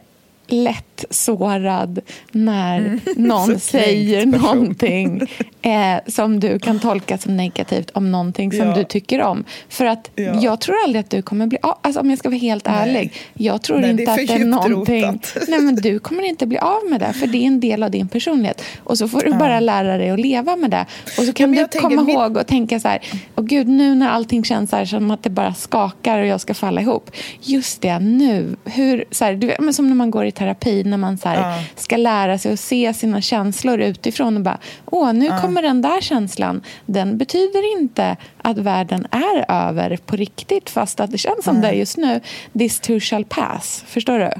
lätt 0.51 1.05
sårad 1.09 1.99
när 2.31 2.99
någon 3.15 3.41
Så 3.41 3.47
kränkt 3.47 3.63
säger 3.63 4.25
någonting 4.25 5.21
eh, 5.61 5.71
som 6.07 6.39
du 6.39 6.59
kan 6.59 6.79
tolka 6.79 7.17
som 7.17 7.37
negativt 7.37 7.89
om 7.93 8.11
någonting 8.11 8.51
som 8.51 8.67
Ja. 8.67 8.75
du 8.75 8.83
tycker 8.83 9.21
om. 9.21 9.43
För 9.69 9.85
att 9.85 10.09
Ja. 10.15 10.23
jag 10.41 10.61
tror 10.61 10.75
aldrig 10.85 10.99
att 10.99 11.09
du 11.09 11.21
kommer 11.21 11.47
bli 11.47 11.57
alltså 11.61 11.99
om 12.01 12.09
jag 12.09 12.19
ska 12.19 12.29
vara 12.29 12.39
helt 12.39 12.65
Nej. 12.65 12.89
ärlig. 12.89 13.13
Jag 13.33 13.61
tror 13.61 13.77
Nej, 13.79 13.93
det 13.93 14.01
inte 14.01 14.15
för 14.15 14.21
att 14.21 14.27
det 14.27 14.33
är 14.33 14.45
någonting... 14.45 15.03
rotat. 15.03 15.37
Nej, 15.47 15.59
men 15.61 15.75
du 15.75 15.99
kommer 15.99 16.23
inte 16.23 16.47
bli 16.47 16.57
av 16.57 16.79
med 16.89 16.99
det, 16.99 17.13
för 17.13 17.27
det 17.27 17.37
är 17.37 17.47
en 17.47 17.59
del 17.59 17.83
av 17.83 17.91
din 17.91 18.07
personlighet. 18.07 18.63
Och 18.83 18.97
så 18.97 19.07
får 19.07 19.21
du 19.21 19.33
bara 19.33 19.59
lära 19.59 19.97
dig 19.97 20.09
att 20.09 20.19
leva 20.19 20.55
med 20.55 20.71
det. 20.71 20.85
Och 21.17 21.23
så 21.23 21.33
kan 21.33 21.51
du 21.51 21.67
komma 21.81 22.03
mitt- 22.03 22.13
ihåg 22.15 22.37
och 22.37 22.47
tänka 22.47 22.79
så 22.79 22.87
här, 22.87 22.99
åh 23.35 23.43
gud, 23.45 23.67
nu 23.67 23.95
när 23.95 24.09
allting 24.09 24.43
känns 24.43 24.69
så 24.69 24.75
här, 24.75 24.85
som 24.85 25.11
att 25.11 25.23
det 25.23 25.29
bara 25.29 25.53
skakar 25.53 26.19
och 26.19 26.25
jag 26.27 26.41
ska 26.41 26.53
falla 26.53 26.81
ihop. 26.81 27.11
Just 27.41 27.81
det, 27.81 27.99
nu. 27.99 28.55
Hur, 28.65 29.05
så 29.11 29.25
här, 29.25 29.33
du 29.33 29.47
vet, 29.47 29.59
men 29.59 29.73
som 29.73 29.87
när 29.87 29.95
man 29.95 30.11
går 30.11 30.25
i 30.25 30.31
terapi, 30.41 30.83
när 30.83 30.97
man 30.97 31.17
så 31.17 31.29
här, 31.29 31.63
ska 31.75 31.97
lära 31.97 32.37
sig 32.37 32.53
att 32.53 32.59
se 32.59 32.93
sina 32.93 33.21
känslor 33.21 33.81
utifrån 33.81 34.37
och 34.37 34.43
bara, 34.43 34.57
åh, 34.85 35.13
nu 35.13 35.29
kommer 35.41 35.61
den 35.61 35.81
där 35.81 36.01
känslan. 36.01 36.61
Den 36.85 37.17
betyder 37.17 37.79
inte 37.79 38.17
att 38.43 38.57
världen 38.57 39.07
är 39.11 39.45
över 39.47 39.97
på 39.97 40.15
riktigt, 40.15 40.69
fast 40.69 40.99
att 40.99 41.11
det 41.11 41.17
känns 41.17 41.45
som 41.45 41.61
det 41.61 41.71
just 41.71 41.97
nu. 41.97 42.19
This 42.57 42.79
too 42.79 42.99
shall 42.99 43.25
pass. 43.25 43.83
Förstår 43.87 44.19
du? 44.19 44.31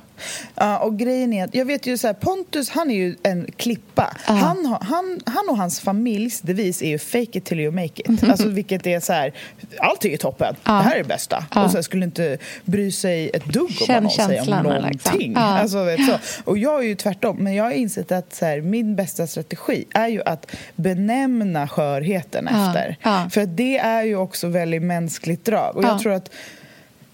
Ja, 0.55 0.77
och 0.79 0.99
grejen 0.99 1.33
är 1.33 1.43
att 1.43 1.55
jag 1.55 1.65
vet 1.65 1.85
ju 1.85 1.97
så 1.97 2.07
här, 2.07 2.13
Pontus 2.13 2.69
han 2.69 2.91
är 2.91 2.95
ju 2.95 3.15
en 3.23 3.47
klippa. 3.57 4.17
Ja. 4.27 4.33
Han, 4.33 4.77
han, 4.81 5.19
han 5.25 5.49
och 5.49 5.57
hans 5.57 5.79
familjs 5.79 6.41
devis 6.41 6.81
är 6.81 6.89
ju 6.89 6.99
fake 6.99 7.37
it 7.37 7.45
till 7.45 7.59
you 7.59 7.71
make 7.71 7.85
it. 7.95 8.23
Alltså 8.31 8.47
vilket 8.47 8.87
är 8.87 8.99
så 8.99 9.13
här, 9.13 9.33
allting 9.79 10.13
är 10.13 10.17
toppen. 10.17 10.55
Ja. 10.63 10.71
Det 10.71 10.83
här 10.83 10.93
är 10.95 10.97
det 10.97 11.07
bästa. 11.07 11.45
Ja. 11.55 11.65
Och 11.65 11.71
sen 11.71 11.83
skulle 11.83 12.05
inte 12.05 12.37
bry 12.65 12.91
sig 12.91 13.29
ett 13.33 13.45
dugg 13.45 13.63
om 13.63 13.69
Känn 13.87 13.93
vad 13.95 14.03
någon 14.03 14.11
säger 14.11 14.29
om 14.29 14.35
känslan, 14.35 14.63
någonting. 14.63 15.27
liksom. 15.29 15.35
Alltså, 15.35 15.83
vet, 15.83 16.05
så. 16.05 16.17
Och 16.49 16.57
jag 16.57 16.79
är 16.79 16.87
ju 16.87 16.95
tvärtom. 16.95 17.37
Men 17.39 17.53
jag 17.55 17.63
har 17.63 17.71
insett 17.71 18.11
att 18.11 18.33
så 18.33 18.45
här, 18.45 18.61
min 18.61 18.95
bästa 18.95 19.27
strategi 19.27 19.85
är 19.93 20.07
ju 20.07 20.21
att 20.25 20.51
benämna 20.75 21.67
skörheten 21.67 22.47
efter. 22.47 22.97
För 23.29 23.41
att 23.41 23.57
det 23.57 23.77
är 23.77 23.90
ju 24.01 24.15
också 24.15 24.47
väldigt 24.47 24.83
mänskligt 24.83 25.45
drag. 25.45 25.75
Och 25.77 25.83
Ja. 25.83 25.87
jag 25.87 25.99
tror 26.01 26.13
att 26.13 26.31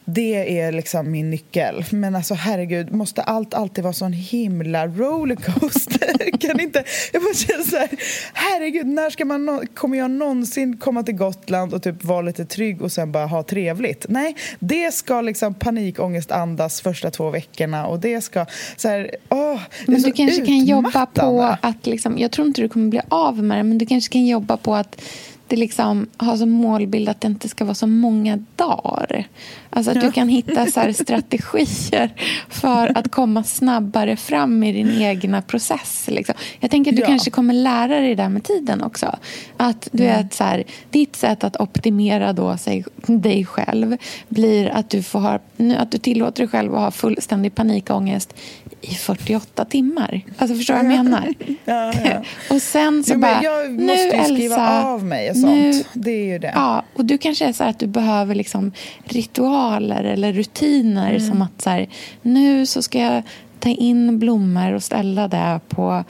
det 0.10 0.60
är 0.60 0.72
liksom 0.72 1.12
min 1.12 1.30
nyckel. 1.30 1.86
Men 1.92 2.16
alltså 2.16 2.34
herregud, 2.34 2.92
måste 2.92 3.22
allt 3.22 3.54
alltid 3.54 3.84
vara 3.84 3.94
sån 3.94 4.14
himla 4.14 4.88
rollercoaster? 4.88 6.38
kan 6.40 6.60
inte... 6.60 6.84
Jag 7.14 7.22
bara 7.22 7.34
känner 7.34 7.64
så 7.64 7.78
här, 7.78 7.90
herregud, 8.34 8.88
när 8.88 9.10
ska 9.10 9.26
man 9.26 9.46
nå- 9.46 9.64
kommer 9.74 9.98
jag 9.98 10.12
någonsin 10.12 10.78
komma 10.78 11.04
till 11.04 11.16
Gotland 11.16 11.74
och 11.74 11.84
typ 11.84 12.04
vara 12.04 12.22
lite 12.22 12.46
trygg 12.46 12.82
och 12.82 12.92
sen 12.92 13.12
bara 13.12 13.26
ha 13.26 13.44
trevligt? 13.44 14.06
Nej, 14.10 14.36
det 14.60 14.94
ska 14.94 15.22
liksom 15.22 15.54
panikångest 15.54 16.32
andas 16.32 16.82
första 16.82 17.12
två 17.12 17.30
veckorna 17.30 17.88
och 17.88 18.00
det 18.00 18.22
ska 18.22 18.46
så 18.78 18.88
här, 18.88 19.12
åh, 19.30 19.60
det 19.86 19.92
är 19.92 19.92
Men 19.92 20.02
du 20.02 20.12
kanske 20.12 20.46
kan 20.46 20.66
jobba 20.66 21.06
på 21.06 21.58
att... 21.62 21.86
Liksom, 21.88 22.18
jag 22.18 22.32
tror 22.32 22.48
inte 22.48 22.62
du 22.62 22.70
kommer 22.70 22.90
bli 22.90 23.02
av 23.10 23.44
med 23.44 23.58
det, 23.58 23.64
men 23.64 23.78
du 23.78 23.86
kanske 23.86 24.14
kan 24.14 24.26
jobba 24.26 24.58
på 24.58 24.76
att 24.76 25.02
det 25.48 25.56
liksom 25.56 26.08
har 26.18 26.38
som 26.38 26.50
målbild 26.50 27.10
att 27.10 27.22
det 27.22 27.28
inte 27.28 27.50
ska 27.50 27.66
vara 27.66 27.76
så 27.76 27.88
många 27.88 28.40
dagar. 28.56 29.28
Alltså 29.70 29.92
att 29.92 30.02
du 30.02 30.12
kan 30.12 30.30
hitta 30.30 30.66
så 30.66 30.94
strategier 30.94 32.14
för 32.50 32.98
att 32.98 33.12
komma 33.12 33.44
snabbare 33.44 34.16
fram 34.16 34.64
i 34.64 34.72
din 34.72 35.02
egna 35.02 35.42
process. 35.42 36.06
Liksom. 36.12 36.36
Jag 36.60 36.72
tänker 36.72 36.92
att 36.92 36.96
du 36.96 37.02
Ja. 37.02 37.08
kanske 37.08 37.32
kommer 37.32 37.54
lära 37.54 38.00
dig 38.00 38.10
det 38.16 38.24
där 38.24 38.30
med 38.30 38.44
tiden 38.44 38.84
också. 38.84 39.16
Att 39.58 39.88
du 39.92 40.04
vet, 40.04 40.34
så 40.34 40.44
här, 40.44 40.64
ditt 40.90 41.16
sätt 41.16 41.44
att 41.44 41.56
optimera 41.60 42.34
då 42.34 42.58
sig, 42.58 42.86
dig 43.06 43.46
själv 43.46 43.98
blir 44.28 44.68
att 44.68 44.90
du, 44.90 45.04
får 45.04 45.20
ha, 45.20 45.40
att 45.78 45.92
du 45.92 45.98
tillåter 45.98 46.44
dig 46.44 46.48
själv 46.48 46.76
att 46.76 46.82
ha 46.82 46.92
fullständig 46.92 47.56
panikångest 47.56 48.34
i 48.82 48.96
48 48.96 49.66
timmar. 49.66 50.22
Alltså 50.38 50.56
förstår 50.58 50.74
du 50.74 50.84
vad 50.84 50.92
jag 50.92 51.04
menar? 51.06 51.34
Ja, 51.66 51.94
ja. 52.06 52.24
och 52.56 52.62
sen 52.62 53.04
så 53.04 53.14
Jo, 53.14 53.20
bara, 53.20 53.44
jag 53.44 53.72
måste 53.72 54.18
ju 54.18 54.24
skriva 54.24 54.56
Elsa, 54.56 54.84
av 54.84 55.06
mig 55.06 55.28
och 55.44 55.50
nu- 55.50 55.74
sånt. 55.74 55.88
Det 55.94 56.12
är 56.12 56.26
ju 56.26 56.40
det. 56.40 56.52
Ja, 56.56 56.84
och 56.96 57.06
du 57.06 57.18
kanske 57.18 57.46
är 57.46 57.54
så 57.54 57.64
här 57.64 57.70
att 57.70 57.80
du 57.80 57.88
behöver 57.88 58.36
liksom 58.36 58.72
ritualer 59.04 60.04
eller 60.04 60.34
rutiner 60.34 61.10
Mm. 61.16 61.28
som 61.28 61.42
att 61.42 61.62
så 61.62 61.70
här, 61.70 61.88
nu 62.22 62.66
så 62.66 62.82
ska 62.82 63.00
jag 63.00 63.24
ta 63.60 63.70
in 63.70 64.20
blommor 64.20 64.74
och 64.74 64.84
ställa 64.84 65.28
det 65.28 65.60
på 65.70 66.04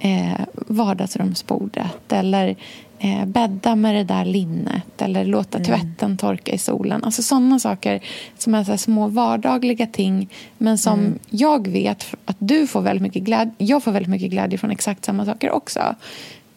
eh, 0.00 0.40
vardagsrumsbordet 0.54 2.12
eller 2.12 2.56
eh, 2.98 3.24
bädda 3.26 3.76
med 3.76 3.94
det 3.94 4.04
där 4.04 4.24
linnet 4.24 5.02
eller 5.02 5.24
låta 5.24 5.58
Mm. 5.58 5.66
tvätten 5.70 6.16
torka 6.16 6.52
i 6.52 6.58
solen. 6.58 7.04
Alltså 7.04 7.22
sådana 7.22 7.58
saker 7.58 8.00
som 8.38 8.54
är 8.54 8.64
så 8.64 8.70
här 8.70 8.76
små 8.78 9.08
vardagliga 9.08 9.86
ting 9.86 10.28
men 10.58 10.78
som 10.78 10.98
Mm. 11.00 11.18
jag 11.30 11.68
vet 11.68 12.06
att 12.24 12.36
du 12.38 12.66
får 12.66 12.80
väldigt 12.80 13.02
mycket 13.02 13.22
glädje 13.22 13.52
jag 13.58 13.82
får 13.82 13.92
väldigt 13.92 14.10
mycket 14.10 14.30
glädje 14.30 14.58
från 14.58 14.70
exakt 14.70 15.04
samma 15.04 15.24
saker 15.26 15.50
också. 15.50 15.80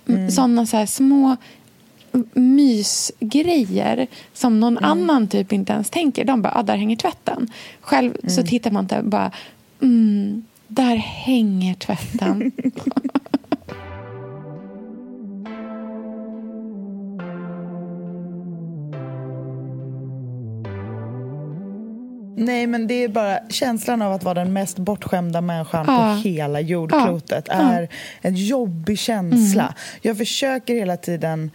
Mm. 0.10 0.32
Sådana 0.32 0.66
så 0.66 0.86
små 0.88 1.36
mysgrejer 2.34 4.08
som 4.34 4.60
någon 4.60 4.78
annan 4.78 5.28
typ 5.28 5.54
inte 5.54 5.74
ens 5.74 5.90
tänker. 5.90 6.26
De 6.26 6.42
bara, 6.42 6.54
ah, 6.56 6.64
där 6.64 6.78
hänger 6.78 6.96
tvätten. 6.96 7.48
Själv 7.82 8.14
så 8.28 8.44
tittar 8.44 8.72
man 8.72 8.84
inte 8.84 9.02
bara, 9.04 9.32
mm, 9.82 10.44
där 10.68 10.96
hänger 10.96 11.74
tvätten. 11.74 12.52
Nej, 22.38 22.68
men 22.68 22.88
det 22.88 23.04
är 23.04 23.08
bara 23.08 23.40
känslan 23.50 24.02
av 24.02 24.12
att 24.14 24.24
vara 24.24 24.34
den 24.34 24.54
mest 24.54 24.78
bortskämda 24.78 25.42
människan 25.42 25.86
Ja. 25.88 25.98
på 26.24 26.30
hela 26.30 26.60
jordklotet 26.60 27.48
är 27.50 27.90
en 28.22 28.36
jobbig 28.36 29.00
känsla. 29.00 29.64
Mm. 29.64 29.74
Jag 30.02 30.18
försöker 30.18 30.74
hela 30.76 30.98
tiden 30.98 31.52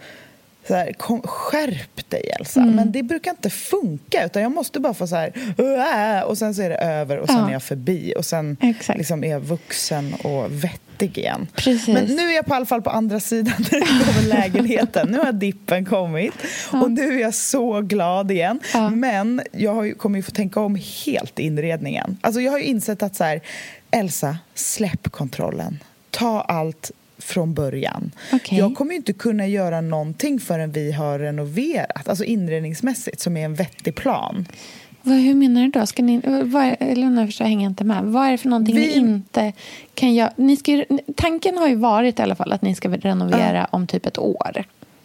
så 0.67 0.73
här, 0.75 0.93
kom, 0.93 1.21
skärp 1.21 2.09
dig 2.09 2.29
Elsa. 2.39 2.59
Mm. 2.61 2.75
Men 2.75 2.91
det 2.91 3.03
brukar 3.03 3.31
inte 3.31 3.49
funka 3.49 4.25
utan 4.25 4.41
jag 4.41 4.51
måste 4.51 4.79
bara 4.79 4.93
få 4.93 5.07
så 5.07 5.15
här 5.15 5.33
"Åh", 5.57 6.21
och 6.29 6.37
sen 6.37 6.55
så 6.55 6.61
är 6.61 6.69
det 6.69 6.75
över 6.75 7.17
och 7.17 7.27
sen 7.27 7.37
Ja. 7.37 7.47
är 7.47 7.51
jag 7.53 7.63
förbi 7.63 8.13
och 8.17 8.25
sen 8.25 8.57
Exakt. 8.61 8.97
liksom 8.97 9.23
är 9.23 9.27
jag 9.27 9.39
vuxen 9.39 10.13
och 10.13 10.63
vettig 10.63 11.17
igen. 11.17 11.47
Precis. 11.55 11.87
Men 11.87 12.05
nu 12.05 12.21
är 12.29 12.35
jag 12.35 12.45
på 12.45 12.53
alla 12.53 12.65
fall 12.65 12.81
på 12.81 12.89
andra 12.89 13.19
sidan 13.19 13.53
när 13.71 13.79
det 13.79 13.85
kommer 13.85 14.27
lägenheten. 14.27 15.07
Nu 15.11 15.17
har 15.17 15.31
dippen 15.31 15.85
kommit 15.85 16.33
och 16.71 16.91
nu 16.91 17.13
är 17.17 17.21
jag 17.21 17.33
så 17.33 17.81
glad 17.81 18.31
igen. 18.31 18.59
Ja. 18.73 18.89
Men 18.89 19.41
jag 19.51 19.73
har 19.73 19.83
ju, 19.83 19.93
kommer 19.95 20.19
ju 20.19 20.23
få 20.23 20.31
tänka 20.31 20.59
om 20.59 20.79
helt 21.05 21.39
inredningen. 21.39 22.17
Alltså 22.21 22.41
jag 22.41 22.51
har 22.51 22.59
ju 22.59 22.65
insett 22.65 23.03
att 23.03 23.15
så 23.15 23.23
här, 23.23 23.41
Elsa, 23.91 24.37
släpp 24.55 25.11
kontrollen. 25.11 25.79
Ta 26.09 26.41
allt 26.41 26.91
från 27.21 27.53
början. 27.53 28.11
Okej. 28.33 28.57
Jag 28.57 28.75
kommer 28.75 28.95
inte 28.95 29.13
kunna 29.13 29.47
göra 29.47 29.81
någonting 29.81 30.39
förrän 30.39 30.71
vi 30.71 30.91
har 30.91 31.19
renoverat, 31.19 32.07
alltså 32.09 32.23
inredningsmässigt, 32.23 33.19
som 33.19 33.37
är 33.37 33.45
en 33.45 33.55
vettig 33.55 33.95
plan. 33.95 34.45
Vad, 35.03 35.17
hur 35.17 35.33
menar 35.35 35.61
du 35.61 35.67
då? 35.67 35.85
Ska 35.85 36.03
ni, 36.03 36.21
vad 36.43 36.75
nu 36.97 37.25
förstår 37.25 37.45
hänger 37.45 37.67
inte 37.69 37.83
med. 37.83 38.03
Vad 38.03 38.27
är 38.27 38.31
det 38.31 38.37
för 38.37 38.49
någonting 38.49 38.75
Vi- 38.75 38.81
ni 38.81 38.93
inte 38.95 39.53
kan 39.93 40.13
göra? 40.13 40.31
Ni 40.35 40.57
ska, 40.57 40.85
tanken 41.15 41.57
har 41.57 41.67
ju 41.67 41.75
varit 41.75 42.19
i 42.19 42.21
alla 42.21 42.35
fall 42.35 42.51
att 42.51 42.61
ni 42.61 42.75
ska 42.75 42.89
renovera 42.89 43.67
om 43.71 43.87
typ 43.87 44.05
ett 44.05 44.17
år. 44.17 44.63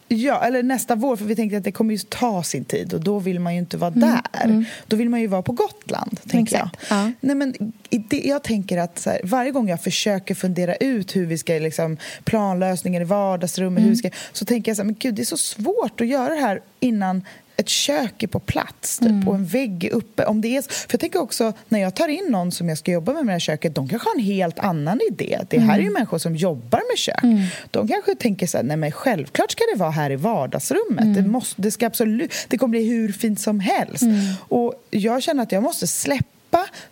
Ja, 0.09 0.45
eller 0.45 0.63
nästa 0.63 0.95
vår, 0.95 1.17
för 1.17 1.25
vi 1.25 1.37
tänkte 1.37 1.57
att 1.59 1.65
det 1.65 1.73
kommer 1.73 1.95
ju 1.95 1.99
ta 1.99 2.43
sin 2.43 2.65
tid 2.65 2.95
och 2.95 3.01
då 3.01 3.19
vill 3.19 3.41
man 3.41 3.53
ju 3.55 3.59
inte 3.59 3.77
vara 3.77 3.91
där. 3.91 4.65
Då 4.87 4.97
vill 4.97 5.11
man 5.11 5.21
ju 5.21 5.27
vara 5.27 5.43
på 5.43 5.53
Gotland, 5.53 6.21
tänker 6.29 6.57
Exakt, 6.57 6.77
jag. 6.91 6.99
ja. 6.99 7.13
Nej, 7.21 7.37
men 7.37 7.55
det, 7.91 8.21
jag 8.21 8.43
tänker 8.43 8.79
att 8.79 9.05
här, 9.07 9.21
varje 9.25 9.51
gång 9.51 9.69
jag 9.69 9.83
försöker 9.83 10.35
fundera 10.35 10.75
ut 10.77 11.17
hur 11.17 11.27
vi 11.27 11.39
ska, 11.39 11.53
liksom, 11.53 11.97
planlösningen 12.25 13.03
i 13.03 13.05
vardagsrummet, 13.05 13.85
hur 13.85 13.89
vi 13.89 13.97
ska, 13.97 14.11
så 14.33 14.45
tänker 14.45 14.71
jag 14.71 14.77
så 14.77 14.83
här, 14.83 14.87
men 14.87 14.97
gud, 14.99 15.15
det 15.15 15.23
är 15.23 15.25
så 15.25 15.37
svårt 15.37 16.01
att 16.01 16.07
göra 16.07 16.35
det 16.35 16.41
här 16.41 16.61
innan 16.81 17.23
ett 17.57 17.69
kök 17.69 18.23
är 18.23 18.27
på 18.27 18.41
plats 18.41 18.99
typ, 18.99 19.29
och 19.29 19.35
en 19.35 19.47
vägg 19.47 19.85
är 19.85 19.91
uppe. 19.91 20.25
Om 20.25 20.41
det 20.41 20.57
är, 20.57 20.63
för 20.63 20.89
jag 20.91 21.01
tänker 21.01 21.21
också, 21.21 21.53
när 21.69 21.81
jag 21.81 21.95
tar 21.95 22.09
in 22.09 22.27
någon 22.29 22.53
som 22.53 22.69
jag 22.69 22.79
ska 22.79 22.93
jobba 22.93 23.13
med 23.13 23.25
med 23.25 23.27
det 23.27 23.33
här 23.33 23.39
köket, 23.39 23.75
de 23.75 23.89
kanske 23.89 24.09
har 24.09 24.15
en 24.15 24.25
helt 24.25 24.59
annan 24.59 25.01
idé. 25.11 25.41
Det 25.49 25.59
här 25.59 25.79
är 25.79 25.83
ju 25.83 25.91
människor 25.91 26.19
som 26.19 26.37
jobbar 26.37 26.83
med 26.91 26.99
kök. 26.99 27.49
De 27.71 27.89
kanske 27.89 28.15
tänker 28.15 28.47
så 28.47 28.57
här, 28.57 28.65
nej 28.65 28.77
men 28.77 28.93
självklart 28.93 29.51
ska 29.51 29.65
det 29.75 29.79
vara 29.79 29.91
här 29.91 30.11
i 30.11 30.17
vardagsrummet. 30.17 31.15
Det, 31.15 31.23
måste, 31.23 31.63
det, 31.63 31.71
ska 31.71 31.87
absolut, 31.87 32.33
det 32.49 32.59
kommer 32.59 32.71
bli 32.71 32.89
hur 32.89 33.13
fint 33.13 33.41
som 33.41 33.61
helst. 33.61 34.05
Och 34.49 34.85
jag 34.91 35.23
känner 35.23 35.43
att 35.43 35.53
jag 35.53 35.63
måste 35.63 35.87
släppa 35.87 36.36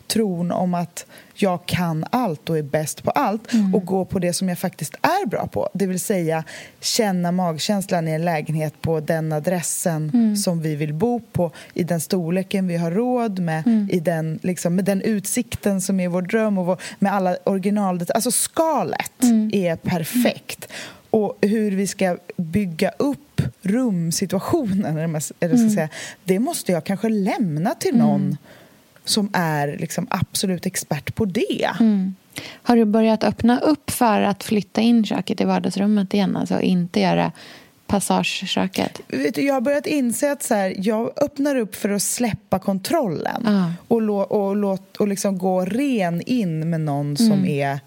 tron 0.06 0.52
om 0.52 0.74
att 0.74 1.06
jag 1.34 1.66
kan 1.66 2.04
allt 2.10 2.50
och 2.50 2.58
är 2.58 2.62
bäst 2.62 3.02
på 3.02 3.10
allt 3.10 3.48
och 3.74 3.84
gå 3.84 4.04
på 4.04 4.18
det 4.18 4.32
som 4.32 4.48
jag 4.48 4.58
faktiskt 4.58 4.94
är 5.02 5.26
bra 5.26 5.46
på. 5.46 5.68
Det 5.72 5.86
vill 5.86 6.00
säga 6.00 6.44
känna 6.80 7.32
magkänslan 7.32 8.08
i 8.08 8.10
en 8.10 8.24
lägenhet 8.24 8.82
på 8.82 9.00
den 9.00 9.32
adressen 9.32 10.36
som 10.36 10.60
vi 10.60 10.74
vill 10.74 10.94
bo 10.94 11.20
på 11.20 11.50
i 11.74 11.84
den 11.84 12.00
storleken 12.00 12.66
vi 12.66 12.76
har 12.76 12.90
råd 12.90 13.38
med, 13.38 13.88
i 13.92 14.00
den, 14.00 14.38
liksom, 14.42 14.74
med 14.74 14.84
den 14.84 15.02
utsikten 15.02 15.80
som 15.80 16.00
är 16.00 16.08
vår 16.08 16.22
dröm 16.22 16.58
och 16.58 16.66
vår, 16.66 16.80
med 16.98 17.14
alla 17.14 17.36
original... 17.44 18.00
Alltså 18.14 18.30
skalet 18.30 19.22
är 19.52 19.76
perfekt. 19.76 20.68
Och 21.10 21.38
hur 21.40 21.70
vi 21.70 21.86
ska 21.86 22.16
bygga 22.36 22.90
upp 22.90 23.42
rumsituationen, 23.62 24.98
eller 24.98 25.22
eller 25.40 25.56
ska 25.56 25.74
säga, 25.74 25.88
det 26.24 26.38
måste 26.38 26.72
jag 26.72 26.84
kanske 26.84 27.08
lämna 27.08 27.74
till 27.74 27.96
någon 27.96 28.36
som 29.04 29.30
är 29.32 29.76
liksom 29.78 30.06
absolut 30.10 30.66
expert 30.66 31.14
på 31.14 31.24
det. 31.24 31.70
Har 32.62 32.76
du 32.76 32.84
börjat 32.84 33.24
öppna 33.24 33.60
upp 33.60 33.90
för 33.90 34.20
att 34.22 34.44
flytta 34.44 34.80
in 34.80 35.04
köket 35.04 35.40
i 35.40 35.44
vardagsrummet 35.44 36.14
igen? 36.14 36.36
Alltså 36.36 36.60
inte 36.60 37.00
göra 37.00 37.32
passageköket? 37.86 39.00
Vet 39.08 39.34
du, 39.34 39.42
jag 39.42 39.54
har 39.54 39.60
börjat 39.60 39.86
inse 39.86 40.32
att 40.32 40.42
så 40.42 40.54
här, 40.54 40.74
jag 40.78 41.22
öppnar 41.22 41.56
upp 41.56 41.74
för 41.74 41.88
att 41.88 42.02
släppa 42.02 42.58
kontrollen 42.58 43.42
Ja. 43.46 43.72
och, 43.88 44.02
lå, 44.02 44.18
och, 44.18 44.56
låt, 44.56 44.96
och 44.96 45.08
liksom 45.08 45.38
gå 45.38 45.64
ren 45.64 46.22
in 46.26 46.70
med 46.70 46.80
någon 46.80 47.16
som 47.16 47.44
är... 47.46 47.80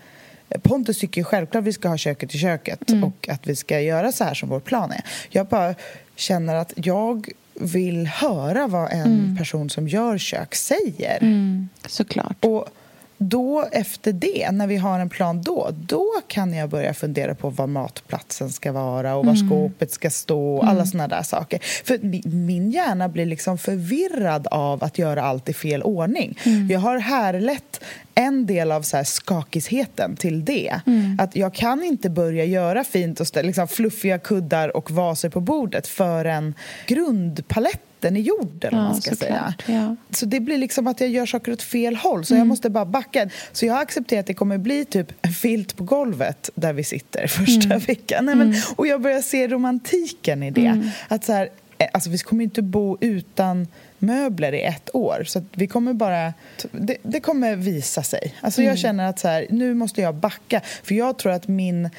Pontus 0.62 1.00
tycker 1.00 1.24
självklart 1.24 1.62
att 1.62 1.68
vi 1.68 1.74
ska 1.74 1.90
ha 1.90 1.98
köket 1.98 2.36
i 2.36 2.38
köket 2.38 2.80
och 3.04 3.30
att 3.30 3.48
vi 3.48 3.56
ska 3.56 3.82
göra 3.82 4.12
så 4.12 4.24
här 4.24 4.34
som 4.34 4.50
vår 4.50 4.60
plan 4.60 4.92
är. 4.92 5.02
Jag 5.30 5.48
bara 5.48 5.76
känner 6.20 6.56
att 6.56 6.74
jag 6.76 7.30
vill 7.54 8.08
höra 8.08 8.68
vad 8.68 8.92
en 8.92 9.38
person 9.38 9.70
som 9.70 9.88
gör 9.88 10.18
kök 10.18 10.56
säger. 10.56 11.18
Mm, 11.22 11.70
såklart. 11.88 12.46
Och 12.46 12.68
då 13.18 13.68
efter 13.72 14.14
det, 14.14 14.52
när 14.52 14.68
vi 14.68 14.78
har 14.78 15.00
en 15.00 15.10
plan 15.10 15.42
då, 15.42 15.70
då 15.88 16.06
kan 16.28 16.54
jag 16.54 16.70
börja 16.70 16.94
fundera 16.94 17.36
på 17.36 17.50
var 17.50 17.68
matplatsen 17.68 18.50
ska 18.50 18.72
vara 18.72 19.16
och 19.16 19.26
var 19.26 19.36
skåpet 19.48 19.92
ska 19.92 20.10
stå 20.10 20.56
och 20.58 20.68
alla 20.68 20.86
såna 20.86 21.08
där 21.08 21.24
saker. 21.24 21.60
För 21.86 21.98
mi- 21.98 22.28
min 22.28 22.72
hjärna 22.72 23.10
blir 23.10 23.26
liksom 23.26 23.58
förvirrad 23.58 24.48
av 24.52 24.84
att 24.84 24.98
göra 24.98 25.22
allt 25.24 25.50
i 25.50 25.54
fel 25.54 25.84
ordning. 25.84 26.38
Jag 26.70 26.80
har 26.80 26.98
härlett 26.98 27.84
en 28.16 28.46
del 28.46 28.72
av 28.72 28.82
så 28.82 28.98
här 28.98 29.04
skakisheten 29.04 30.16
till 30.16 30.46
det. 30.46 30.80
Att 31.20 31.36
jag 31.36 31.54
kan 31.54 31.84
inte 31.84 32.10
börja 32.10 32.46
göra 32.46 32.84
fint 32.84 33.20
och 33.20 33.28
liksom 33.44 33.68
fluffiga 33.68 34.20
kuddar 34.20 34.78
och 34.78 34.92
vaser 34.92 35.30
på 35.30 35.40
bordet 35.40 35.88
förrän 35.88 36.54
grundpaletten 36.88 37.82
är 38.06 38.12
gjord, 38.12 38.64
eller 38.64 38.78
Ja, 38.78 38.84
man 38.84 39.02
ska 39.02 39.16
säga. 39.16 39.54
ja. 39.66 39.96
Så 40.12 40.26
det 40.26 40.40
blir 40.40 40.58
liksom 40.58 40.88
att 40.88 41.02
jag 41.02 41.10
gör 41.10 41.26
saker 41.26 41.52
åt 41.52 41.62
fel 41.62 41.96
håll, 41.96 42.26
så 42.26 42.36
jag 42.36 42.48
måste 42.48 42.70
bara 42.70 42.86
backa. 42.86 43.30
Så 43.52 43.66
jag 43.66 43.74
har 43.74 43.82
accepterat 43.82 44.20
att 44.20 44.28
det 44.28 44.34
kommer 44.34 44.58
bli 44.58 44.86
typ 44.86 45.12
en 45.22 45.32
filt 45.32 45.76
på 45.76 45.84
golvet 45.84 46.50
där 46.56 46.74
vi 46.74 46.84
sitter 46.84 47.28
första 47.28 47.78
veckan. 47.78 48.26
Nej, 48.26 48.36
men, 48.36 48.56
Och 48.76 48.88
jag 48.88 49.02
börjar 49.02 49.22
se 49.22 49.48
romantiken 49.48 50.44
i 50.44 50.52
det. 50.52 50.92
Att 51.08 51.24
så 51.24 51.34
här, 51.34 51.50
eh, 51.78 51.88
alltså, 51.94 52.10
vi 52.10 52.18
kommer 52.18 52.44
inte 52.44 52.62
bo 52.62 52.98
utan 53.02 53.68
möbler 54.00 54.54
i 54.54 54.62
ett 54.62 54.90
år. 54.96 55.24
Så 55.28 55.44
vi 55.54 55.68
kommer 55.68 55.94
bara... 55.94 56.34
Det, 56.72 56.98
det 57.04 57.20
kommer 57.20 57.56
visa 57.56 58.04
sig. 58.04 58.36
Alltså 58.42 58.62
Jag 58.64 58.78
känner 58.78 59.10
att 59.10 59.20
så 59.20 59.28
här, 59.28 59.48
nu 59.50 59.74
måste 59.74 60.02
jag 60.02 60.16
backa. 60.16 60.62
För 60.84 60.96
jag 60.96 61.18
tror 61.18 61.32
att 61.32 61.48
min 61.48 61.90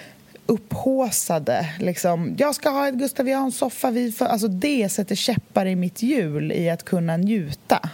upphåsade, 0.49 1.67
liksom, 1.79 2.35
jag 2.39 2.55
ska 2.55 2.71
ha 2.71 2.89
ett 2.89 2.95
Gustavian-soffa, 2.95 3.89
alltså 4.27 4.49
det 4.49 4.89
sätter 4.89 5.15
käppar 5.15 5.67
i 5.67 5.77
mitt 5.77 6.03
hjul 6.03 6.53
i 6.53 6.71
att 6.71 6.85
kunna 6.85 7.17
njuta. 7.17 7.89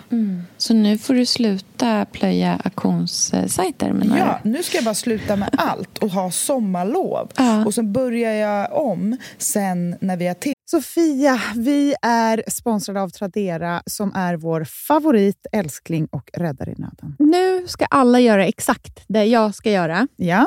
Så 0.56 0.74
nu 0.74 0.98
får 0.98 1.14
du 1.14 1.26
sluta 1.26 2.04
plöja 2.04 2.60
auktionssajter 2.64 3.92
menar 3.92 4.18
Ja, 4.18 4.40
nu 4.44 4.62
ska 4.62 4.76
jag 4.76 4.84
bara 4.84 4.94
sluta 4.94 5.36
med 5.36 5.48
allt 5.52 5.98
och 5.98 6.10
ha 6.10 6.30
sommarlov. 6.30 7.32
Ja. 7.36 7.66
Och 7.66 7.74
sen 7.74 7.92
börjar 7.92 8.32
jag 8.32 8.72
om 8.72 9.16
sen 9.38 9.96
när 10.00 10.16
vi 10.16 10.26
har 10.26 10.34
till. 10.34 10.54
Sofia, 10.70 11.40
vi 11.54 11.94
är 12.02 12.42
sponsrade 12.50 13.02
av 13.02 13.08
Tradera 13.08 13.82
som 13.86 14.14
är 14.14 14.36
vår 14.36 14.64
favorit, 14.64 15.46
älskling 15.52 16.06
och 16.10 16.30
räddare 16.32 16.70
i 16.70 16.74
nöden. 16.78 17.16
Nu 17.18 17.68
ska 17.68 17.84
alla 17.84 18.20
göra 18.20 18.46
exakt 18.46 19.04
det 19.06 19.24
jag 19.24 19.54
ska 19.54 19.70
göra. 19.70 20.08
Ja, 20.16 20.46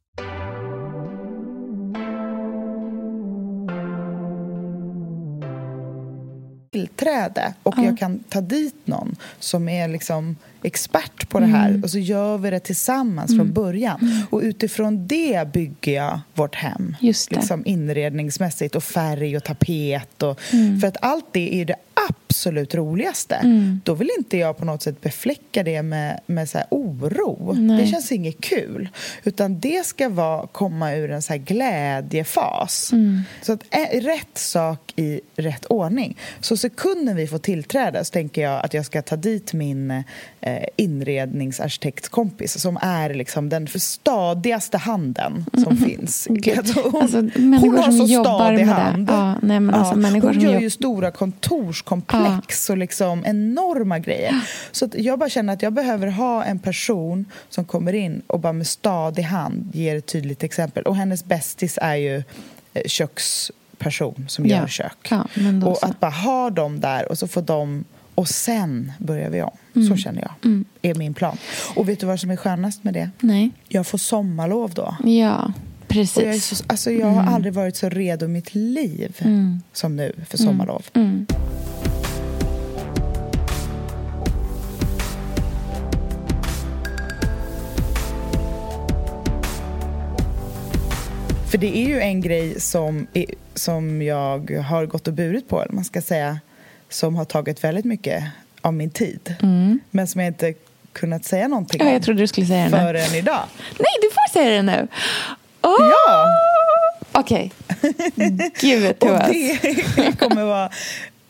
Tillträde 6.71 7.53
och 7.63 7.73
Ja. 7.77 7.83
jag 7.85 7.97
kan 7.97 8.19
ta 8.19 8.41
dit 8.41 8.75
någon 8.85 9.15
som 9.39 9.69
är 9.69 9.87
liksom 9.87 10.35
expert 10.63 11.29
på 11.29 11.39
det 11.39 11.45
här 11.45 11.69
Mm. 11.69 11.83
och 11.83 11.89
så 11.89 11.99
gör 11.99 12.37
vi 12.37 12.49
det 12.49 12.59
tillsammans 12.59 13.35
från 13.35 13.53
början. 13.53 14.25
Och 14.29 14.39
utifrån 14.41 15.07
det 15.07 15.51
bygger 15.53 15.91
jag 15.91 16.19
vårt 16.33 16.55
hem. 16.55 16.95
Liksom 17.35 17.65
inredningsmässigt 17.65 18.75
och 18.75 18.83
färg 18.83 19.37
och 19.37 19.43
tapet. 19.43 20.23
Och, 20.23 20.39
Mm. 20.53 20.79
För 20.79 20.87
att 20.87 20.97
allt 21.01 21.25
det 21.31 21.61
är 21.61 21.65
det 21.65 21.75
absolut 22.31 22.75
roligaste. 22.75 23.35
Mm. 23.35 23.81
Då 23.83 23.93
vill 23.93 24.09
inte 24.17 24.37
jag 24.37 24.57
på 24.57 24.65
något 24.65 24.81
sätt 24.81 25.01
befläcka 25.01 25.63
det 25.63 25.81
med, 25.81 26.19
med 26.25 26.49
så 26.49 26.59
oro. 26.69 27.53
Nej. 27.53 27.81
Det 27.81 27.87
känns 27.87 28.11
inget 28.11 28.41
kul. 28.41 28.89
Utan 29.23 29.59
det 29.59 29.85
ska 29.85 30.09
vara, 30.09 30.47
komma 30.47 30.93
ur 30.93 31.11
en 31.11 31.21
så 31.21 31.37
glädjefas. 31.37 32.91
Mm. 32.93 33.21
Så 33.41 33.53
att 33.53 33.63
ä, 33.69 33.99
rätt 33.99 34.37
sak 34.37 34.93
i 34.95 35.21
rätt 35.35 35.65
ordning. 35.65 36.17
Så 36.39 36.57
sekunden 36.57 37.15
vi 37.15 37.27
får 37.27 37.37
tillträde 37.37 38.05
så 38.05 38.11
tänker 38.11 38.41
jag 38.41 38.65
att 38.65 38.73
jag 38.73 38.85
ska 38.85 39.01
ta 39.01 39.15
dit 39.15 39.53
min 39.53 39.91
eh, 39.91 40.03
inredningsarkitektkompis 40.75 42.61
som 42.61 42.77
är 42.81 43.13
liksom 43.13 43.49
den 43.49 43.67
stadigaste 43.67 44.77
handen 44.77 45.45
som 45.63 45.77
finns. 45.87 46.27
Gud. 46.29 46.57
Alltså, 46.57 46.81
hon, 46.81 47.01
Alltså, 47.01 47.17
har 47.69 47.91
så 47.91 48.23
stadig 48.23 48.63
hand. 48.63 49.09
Ja, 49.09 49.35
nej, 49.41 49.59
men 49.59 49.75
alltså, 49.75 49.95
hon 50.27 50.39
gör 50.39 50.59
ju 50.59 50.69
stora 50.69 51.11
och 52.69 52.77
liksom 52.77 53.25
enorma 53.25 53.99
grejer. 53.99 54.41
Så 54.71 54.89
jag 54.93 55.19
bara 55.19 55.29
känner 55.29 55.53
att 55.53 55.61
jag 55.61 55.73
behöver 55.73 56.07
ha 56.07 56.43
en 56.43 56.59
person 56.59 57.25
som 57.49 57.65
kommer 57.65 57.93
in 57.93 58.21
och 58.27 58.39
bara 58.39 58.53
med 58.53 58.67
stadig 58.67 59.23
hand 59.23 59.69
ger 59.73 59.95
ett 59.95 60.05
tydligt 60.05 60.43
exempel. 60.43 60.83
Och 60.83 60.95
hennes 60.95 61.25
bästis 61.25 61.79
är 61.81 61.95
ju 61.95 62.23
eh, 62.73 62.81
köksperson 62.85 64.25
som 64.27 64.45
gör 64.45 64.67
kök. 64.67 65.11
Och 65.65 65.83
att 65.83 65.99
bara 65.99 66.11
ha 66.11 66.49
dem 66.49 66.79
där 66.79 67.11
och 67.11 67.17
så 67.17 67.27
får 67.27 67.41
de 67.41 67.83
och 68.15 68.27
sen 68.27 68.91
börjar 68.99 69.29
vi 69.29 69.41
om. 69.41 69.51
Mm. 69.75 69.87
Så 69.89 69.95
känner 69.95 70.21
jag. 70.21 70.63
är 70.81 70.95
min 70.95 71.13
plan. 71.13 71.37
Och 71.75 71.89
vet 71.89 71.99
du 71.99 72.05
vad 72.05 72.19
som 72.19 72.31
är 72.31 72.35
skönast 72.35 72.83
med 72.83 72.93
det? 72.93 73.09
Nej. 73.19 73.51
Jag 73.67 73.87
får 73.87 73.97
sommarlov 73.97 74.73
då. 74.73 74.95
Ja, 75.03 75.53
precis. 75.87 76.17
Och 76.17 76.23
jag, 76.23 76.41
så, 76.41 76.63
alltså 76.67 76.91
jag 76.91 77.07
har 77.07 77.33
aldrig 77.33 77.53
varit 77.53 77.75
så 77.77 77.89
redo 77.89 78.25
i 78.25 78.29
mitt 78.29 78.55
liv 78.55 79.15
Mm. 79.19 79.61
som 79.73 79.95
nu 79.95 80.13
för 80.29 80.37
sommarlov. 80.37 80.83
För 91.51 91.57
det 91.57 91.77
är 91.77 91.87
ju 91.87 91.99
en 92.01 92.21
grej 92.21 92.59
som, 92.59 93.07
som 93.55 94.01
jag 94.01 94.51
har 94.51 94.85
gått 94.85 95.07
och 95.07 95.13
burit 95.13 95.47
på, 95.49 95.61
eller 95.61 95.73
man 95.73 95.83
ska 95.83 96.01
säga, 96.01 96.39
som 96.89 97.15
har 97.15 97.25
tagit 97.25 97.63
väldigt 97.63 97.85
mycket 97.85 98.23
av 98.61 98.73
min 98.73 98.89
tid. 98.89 99.35
Men 99.91 100.07
som 100.07 100.21
jag 100.21 100.27
inte 100.27 100.53
kunnat 100.93 101.25
säga 101.25 101.47
någonting 101.47 101.81
Mm. 101.81 101.87
Ja, 101.87 101.91
om 101.91 101.93
jag 101.93 102.03
trodde 102.03 102.21
du 102.23 102.27
skulle 102.27 102.47
säga 102.47 102.63
det 102.63 102.69
nu. 102.69 102.77
förrän 102.77 103.15
idag. 103.15 103.41
Nej, 103.79 103.93
du 104.01 104.09
får 104.13 104.33
säga 104.33 104.49
det 104.49 104.61
nu. 104.61 104.87
Åh! 105.61 105.75
Ja! 105.79 106.25
Okej. 107.11 107.51
Give 108.59 108.89
it 108.89 108.99
to 108.99 109.07
Och 109.07 109.29
us. 109.29 109.61
det 109.95 110.19
kommer 110.19 110.43
vara... 110.45 110.69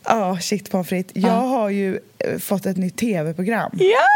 Ja, 0.04 0.38
shit 0.40 0.70
pommes 0.70 0.88
frites. 0.88 1.12
Jag 1.16 1.30
har 1.30 1.68
ju 1.68 1.98
eh, 2.18 2.38
fått 2.38 2.66
ett 2.66 2.76
nytt 2.76 2.96
tv-program. 2.96 3.70
Ja! 3.74 4.06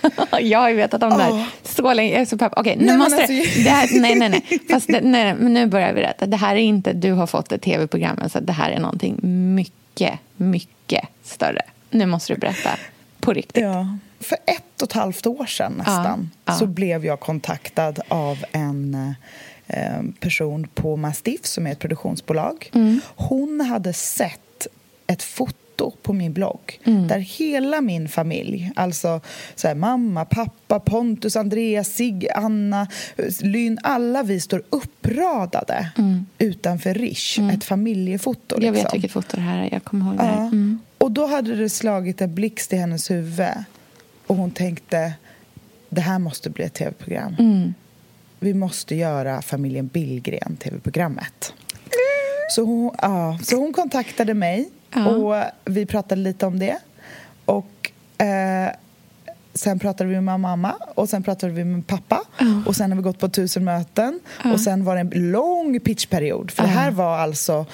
Jag 0.40 0.58
har 0.58 0.68
ju 0.68 0.74
vetat 0.76 1.02
om 1.02 1.10
det 1.10 1.22
här 1.22 1.46
så 1.62 1.92
länge. 1.94 2.12
Jag 2.12 2.20
är 2.20 2.24
så 2.26 2.38
pepp. 2.38 2.52
Okej, 2.56 2.76
nu 2.76 2.86
Nej, 2.86 2.96
måste 2.96 3.16
alltså- 3.16 3.32
det, 3.64 3.70
här, 3.70 4.00
Nej, 4.00 4.14
nej, 4.14 4.28
nej. 4.28 4.60
Fast 4.70 4.86
det, 4.86 5.00
nej, 5.00 5.24
nej. 5.24 5.34
Men 5.34 5.54
nu 5.54 5.66
börjar 5.66 5.92
vi 5.92 6.00
rätt. 6.02 6.22
Det 6.26 6.36
här 6.36 6.54
är 6.56 6.60
inte 6.60 6.92
du 6.92 7.12
har 7.12 7.26
fått 7.26 7.52
ett 7.52 7.62
tv-program. 7.62 8.28
Så 8.32 8.40
det 8.40 8.52
här 8.52 8.70
är 8.70 8.80
någonting 8.80 9.18
mycket, 9.54 10.18
mycket 10.36 11.04
större. 11.24 11.62
Nu 11.90 12.06
måste 12.06 12.32
du 12.34 12.38
berätta. 12.38 12.70
På 13.20 13.32
riktigt. 13.32 13.62
Ja. 13.62 13.98
För 14.20 14.38
ett 14.46 14.82
och 14.82 14.88
ett 14.88 14.92
halvt 14.92 15.26
år 15.26 15.46
sedan 15.46 15.72
nästan 15.78 16.30
Ja, 16.44 16.52
ja. 16.52 16.58
så 16.58 16.66
blev 16.66 17.04
jag 17.06 17.20
kontaktad 17.20 17.98
av 18.08 18.44
en 18.52 19.14
eh, 19.66 20.02
person 20.20 20.66
på 20.74 20.96
Mastiff 20.96 21.44
som 21.44 21.66
är 21.66 21.72
ett 21.72 21.78
produktionsbolag. 21.78 22.70
Mm. 22.74 23.00
Hon 23.16 23.60
hade 23.60 23.92
sett 23.92 24.66
ett 25.06 25.22
foto 25.22 25.56
på 26.02 26.12
min 26.12 26.32
blogg 26.32 26.80
Mm. 26.84 27.08
där 27.08 27.18
hela 27.18 27.80
min 27.80 28.08
familj, 28.08 28.70
alltså 28.76 29.20
så 29.54 29.68
här, 29.68 29.74
mamma, 29.74 30.24
pappa, 30.24 30.80
Pontus, 30.80 31.36
Andreas, 31.36 31.88
Sig, 31.88 32.30
Anna, 32.34 32.86
Lynn, 33.40 33.78
alla 33.82 34.22
vi 34.22 34.40
står 34.40 34.62
uppradade 34.70 35.92
utanför 36.38 36.94
Rish, 36.94 37.40
ett 37.52 37.64
familjefoto. 37.64 38.54
Mm. 38.54 38.66
Jag 38.66 38.72
vet 38.72 38.82
liksom. 38.82 38.96
vilket 38.96 39.12
foto 39.12 39.36
det 39.36 39.42
här 39.42 39.64
är. 39.64 39.68
Jag 39.72 39.84
kommer 39.84 40.06
ihåg 40.06 40.16
det 40.16 40.22
här. 40.22 40.36
Ja. 40.36 40.46
Mm. 40.46 40.78
Och 40.98 41.12
då 41.12 41.26
hade 41.26 41.56
det 41.56 41.68
slagit 41.68 42.20
en 42.20 42.34
blixt 42.34 42.72
i 42.72 42.76
hennes 42.76 43.10
huvud. 43.10 43.48
Och 44.26 44.36
hon 44.36 44.50
tänkte, 44.50 45.12
det 45.88 46.00
här 46.00 46.18
måste 46.18 46.50
bli 46.50 46.64
ett 46.64 46.74
tv-program. 46.74 47.36
Mm. 47.38 47.74
Vi 48.40 48.54
måste 48.54 48.94
göra 48.94 49.42
familjen 49.42 49.86
Billgren 49.86 50.56
tv-programmet. 50.56 51.54
Så 52.50 52.62
hon, 52.62 52.90
ja, 53.02 53.38
så 53.42 53.56
hon 53.56 53.72
kontaktade 53.72 54.34
mig 54.34 54.68
Ja. 54.94 55.06
och 55.08 55.44
vi 55.64 55.86
pratade 55.86 56.20
lite 56.20 56.46
om 56.46 56.58
det. 56.58 56.78
Och 57.44 57.90
eh, 58.18 58.72
sen 59.54 59.78
pratade 59.78 60.10
vi 60.10 60.20
med 60.20 60.40
mamma 60.40 60.74
och 60.94 61.08
sen 61.08 61.22
pratade 61.22 61.52
vi 61.52 61.64
med 61.64 61.86
pappa. 61.86 62.22
Och 62.66 62.76
sen 62.76 62.90
har 62.90 62.96
vi 62.96 63.02
gått 63.02 63.18
på 63.18 63.28
tusen 63.28 63.64
möten. 63.64 64.20
Och 64.52 64.60
sen 64.60 64.84
var 64.84 64.94
det 64.94 65.00
en 65.00 65.30
lång 65.30 65.80
pitchperiod. 65.80 66.50
För 66.50 66.62
det 66.62 66.68
här 66.68 66.90
var 66.90 67.18
alltså 67.18 67.66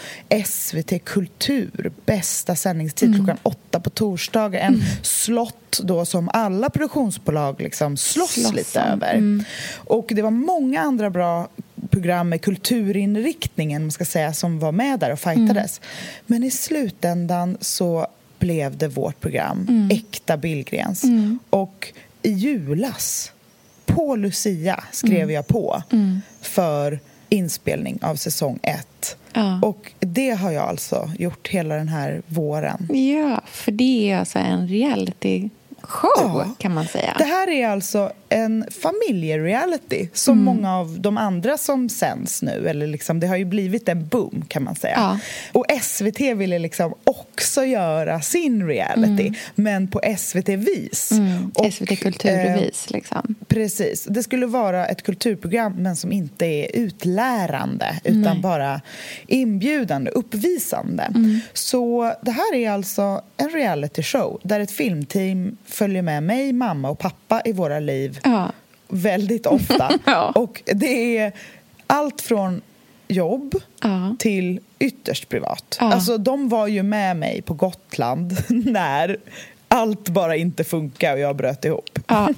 SVT 0.47 1.05
Kultur, 1.05 1.93
bästa 2.07 2.57
sändningstid 2.57 3.15
klockan 3.17 3.37
åtta 3.43 3.81
på 3.81 3.91
torsdagar. 3.91 4.61
En 4.61 4.83
slott 5.03 5.81
då 5.83 6.05
som 6.05 6.31
alla 6.33 6.71
produktionsbolag 6.71 7.61
liksom 7.61 7.97
slåss, 7.97 8.31
Slåss 8.31 8.53
lite 8.53 8.81
över. 8.81 9.45
Och 9.75 10.07
det 10.09 10.23
var 10.23 10.31
många 10.31 10.81
andra 10.81 11.11
bra 11.11 11.49
program 11.91 12.29
med 12.29 12.43
kulturinriktningen 12.43 13.83
man 13.83 13.91
ska 13.91 14.05
säga, 14.05 14.33
som 14.33 14.59
var 14.59 14.73
med 14.73 15.01
där 15.01 15.13
och 15.13 15.21
fightades. 15.21 15.81
Men 16.27 16.45
i 16.45 16.51
slutändan 16.51 17.57
så 17.61 18.07
blev 18.39 18.77
det 18.77 18.89
vårt 18.89 19.21
program, 19.21 19.89
Äkta 19.93 20.37
Billgrens. 20.37 21.05
Och 21.51 21.93
i 22.23 22.31
julas, 22.31 23.33
på 23.87 24.17
Lucia, 24.17 24.85
skrev 24.93 25.31
jag 25.31 25.47
på 25.47 25.83
för 26.41 27.01
inspelning 27.29 27.99
av 28.03 28.17
säsong 28.17 28.59
ett. 28.63 29.17
Ja. 29.33 29.61
Och 29.63 29.93
det 30.01 30.31
har 30.31 30.51
jag 30.51 30.69
alltså 30.69 31.11
gjort 31.19 31.49
hela 31.49 31.75
den 31.75 31.89
här 31.89 32.23
våren. 32.27 32.89
Ja, 32.93 33.41
för 33.47 33.73
det 33.73 34.11
är 34.11 34.19
alltså 34.19 34.39
en 34.39 34.69
reality 34.69 35.49
show 35.83 36.43
Ja. 36.47 36.55
kan 36.59 36.75
man 36.75 36.87
säga. 36.87 37.15
Det 37.19 37.25
här 37.25 37.49
är 37.49 37.69
alltså 37.69 38.13
en 38.29 38.65
familjereality 38.83 40.09
som 40.13 40.33
Mm. 40.33 40.45
många 40.45 40.77
av 40.79 41.01
de 41.01 41.19
andra 41.19 41.59
som 41.59 41.89
sänds 41.89 42.43
nu. 42.43 42.69
Eller 42.69 42.87
liksom, 42.87 43.21
det 43.21 43.27
har 43.27 43.37
ju 43.37 43.45
blivit 43.45 43.89
en 43.89 44.07
boom 44.07 44.45
kan 44.49 44.63
man 44.65 44.75
säga. 44.77 44.95
Ja. 44.97 45.19
Och 45.53 45.65
SVT 45.83 46.21
ville 46.35 46.59
liksom 46.59 46.95
också 47.05 47.65
göra 47.65 48.21
sin 48.21 48.67
reality, 48.67 49.33
men 49.55 49.89
på 49.89 50.01
SVT-vis. 50.19 51.13
Mm. 51.13 51.51
Och, 51.55 51.73
SVT 51.73 51.91
eh, 51.91 51.97
Kulturbevis 51.97 52.91
liksom. 52.91 53.35
Precis. 53.49 54.05
Det 54.05 54.23
skulle 54.23 54.47
vara 54.47 54.87
ett 54.87 55.03
kulturprogram 55.03 55.73
men 55.73 55.97
som 55.97 56.13
inte 56.13 56.47
är 56.47 56.77
utlärande 56.77 58.01
utan 58.05 58.21
Nej. 58.23 58.41
bara 58.43 58.81
inbjudande, 59.27 60.11
uppvisande. 60.11 61.03
Mm. 61.03 61.41
Så 61.53 62.13
det 62.23 62.31
här 62.31 62.55
är 62.55 62.71
alltså 62.71 63.23
en 63.37 63.51
reality 63.51 64.03
show 64.03 64.41
där 64.43 64.61
ett 64.61 64.71
filmteam 64.71 65.57
följer 65.69 66.03
med 66.03 66.23
mig, 66.23 66.53
mamma 66.53 66.91
och 66.91 66.99
pappa 66.99 67.43
i 67.45 67.53
våra 67.53 67.81
liv 67.81 68.19
Ja. 68.25 68.53
väldigt 68.89 69.47
ofta. 69.57 69.93
Ja. 70.07 70.31
Och 70.35 70.63
det 70.67 71.19
är 71.19 71.33
allt 71.87 72.21
från 72.21 72.61
jobb 73.09 73.55
Ja. 73.83 74.17
till 74.19 74.61
ytterst 74.79 75.29
privat. 75.29 75.77
Alltså, 75.81 76.19
de 76.19 76.49
var 76.49 76.67
ju 76.67 76.83
med 76.83 77.17
mig 77.17 77.43
på 77.43 77.55
Gotland 77.55 78.37
när 78.49 79.17
allt 79.69 80.09
bara 80.09 80.37
inte 80.37 80.65
funkar 80.65 81.13
och 81.13 81.19
jag 81.19 81.37
bröt 81.37 81.65
ihop. 81.65 81.99
Ja. 82.07 82.29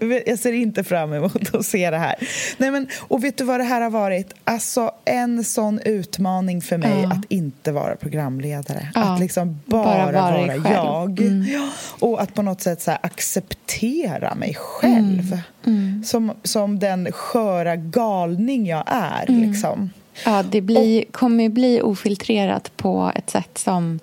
jag 0.26 0.38
ser 0.38 0.52
inte 0.52 0.84
fram 0.84 1.12
emot 1.12 1.54
att 1.54 1.66
se 1.66 1.90
det 1.90 1.98
här. 1.98 2.14
Nej, 2.56 2.70
men, 2.70 2.88
och 2.98 3.24
vet 3.24 3.38
du 3.38 3.44
vad 3.44 3.60
det 3.60 3.64
här 3.64 3.80
har 3.80 3.90
varit? 3.90 4.34
Alltså 4.44 4.90
en 5.04 5.44
sån 5.44 5.80
utmaning 5.80 6.62
för 6.62 6.78
mig 6.78 7.02
Ja. 7.02 7.12
att 7.12 7.24
inte 7.28 7.72
vara 7.72 7.96
programledare. 7.96 8.88
Ja. 8.94 9.00
Att 9.00 9.20
liksom 9.20 9.60
bara, 9.64 9.84
Bara 9.84 10.12
vara 10.12 10.46
vara, 10.46 10.72
jag. 10.74 11.20
Mm. 11.20 11.70
Och 12.00 12.22
att 12.22 12.34
på 12.34 12.42
något 12.42 12.60
sätt 12.60 12.82
så 12.82 12.90
här, 12.90 13.00
acceptera 13.02 14.34
mig 14.34 14.54
själv. 14.54 15.38
Mm. 15.66 16.04
Som, 16.04 16.32
som 16.42 16.78
den 16.78 17.12
sköra 17.12 17.76
galning 17.76 18.66
jag 18.66 18.84
är. 18.86 19.24
Mm. 19.28 19.50
Liksom. 19.50 19.90
Ja, 20.24 20.44
det 20.50 20.60
blir, 20.60 21.04
kommer 21.10 21.44
ju 21.44 21.48
bli 21.50 21.82
ofiltrerat 21.82 22.76
på 22.76 23.12
ett 23.14 23.30
sätt 23.30 23.58
som 23.58 24.00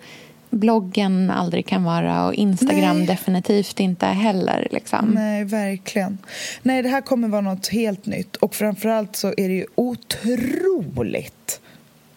bloggen 0.59 1.29
aldrig 1.29 1.65
kan 1.67 1.83
vara 1.83 2.25
och 2.27 2.33
Instagram 2.33 2.97
Nej. 2.97 3.07
definitivt 3.07 3.79
inte 3.79 4.05
heller. 4.05 4.67
Liksom. 4.71 5.09
Nej, 5.09 5.43
verkligen. 5.43 6.17
Nej, 6.61 6.81
det 6.83 6.89
här 6.89 7.01
kommer 7.01 7.27
vara 7.27 7.41
något 7.41 7.67
helt 7.67 8.05
nytt. 8.05 8.35
Och 8.35 8.55
framförallt 8.55 9.15
så 9.15 9.27
är 9.27 9.47
det 9.47 9.53
ju 9.55 9.65
otroligt 9.75 11.59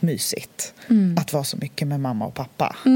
mysigt 0.00 0.72
Mm. 0.90 1.18
att 1.18 1.32
vara 1.32 1.44
så 1.44 1.56
mycket 1.56 1.88
med 1.88 2.00
mamma 2.00 2.26
och 2.26 2.34
pappa. 2.34 2.76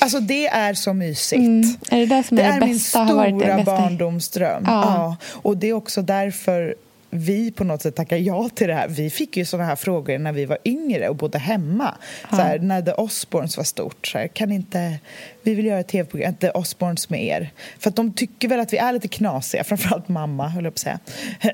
Alltså 0.00 0.20
det 0.20 0.46
är 0.46 0.74
så 0.74 0.92
mysigt. 0.92 1.38
Mm. 1.38 1.62
Är 1.90 2.00
det 2.00 2.06
det 2.06 2.24
Det 2.36 2.42
är 2.42 2.60
är 2.62 2.66
min 2.66 2.78
stora 2.78 3.62
barndomsdröm. 3.64 4.62
Ja. 4.66 4.82
Ja. 4.96 5.16
Och 5.32 5.56
det 5.56 5.66
är 5.66 5.72
också 5.72 6.02
därför 6.02 6.74
vi 7.16 7.50
på 7.50 7.64
något 7.64 7.82
sätt 7.82 7.94
tackar 7.96 8.16
ja 8.16 8.48
till 8.54 8.68
det 8.68 8.74
här. 8.74 8.88
Vi 8.88 9.10
fick 9.10 9.36
ju 9.36 9.44
såna 9.44 9.64
här 9.64 9.76
frågor 9.76 10.18
när 10.18 10.32
vi 10.32 10.44
var 10.44 10.58
yngre 10.64 11.08
och 11.08 11.16
bodde 11.16 11.38
hemma. 11.38 11.94
Så 12.30 12.36
här, 12.36 12.58
när 12.58 12.82
The 12.82 12.92
Osbournes 12.92 13.56
var 13.56 13.64
stort. 13.64 14.06
Så 14.06 14.18
här, 14.18 14.28
kan 14.28 14.52
inte, 14.52 14.98
vi 15.42 15.54
vill 15.54 15.66
göra 15.66 15.80
ett 15.80 15.88
tv-program, 15.88 16.34
The 16.34 16.50
Osbournes 16.50 17.10
med 17.10 17.24
er. 17.24 17.50
För 17.78 17.90
att 17.90 17.96
de 17.96 18.12
tycker 18.12 18.48
väl 18.48 18.60
att 18.60 18.72
vi 18.72 18.76
är 18.76 18.92
lite 18.92 19.08
knasiga, 19.08 19.64
framförallt 19.64 20.08
mamma, 20.08 20.48
höll 20.48 20.64
jag 20.64 20.74
på 20.74 20.76
att 20.76 20.78
säga. 20.78 20.98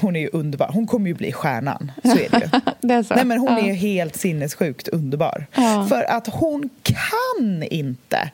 Hon 0.00 0.16
är 0.16 0.20
ju 0.20 0.30
underbar. 0.32 0.70
Hon 0.72 0.86
kommer 0.86 1.06
ju 1.08 1.14
bli 1.14 1.32
stjärnan. 1.32 1.92
Så 2.02 2.10
är 2.10 2.28
det 2.30 2.40
ju. 2.52 2.60
Det 2.88 2.94
är 2.94 3.02
så? 3.02 3.14
Nej, 3.14 3.24
men 3.24 3.38
hon 3.38 3.52
Ja. 3.52 3.58
är 3.58 3.66
ju 3.66 3.72
helt 3.72 4.16
sinnessjukt 4.16 4.88
underbar. 4.88 5.46
Ja. 5.54 5.86
För 5.88 6.02
att 6.02 6.26
hon 6.26 6.70
kan 6.82 7.62
inte 7.62 8.30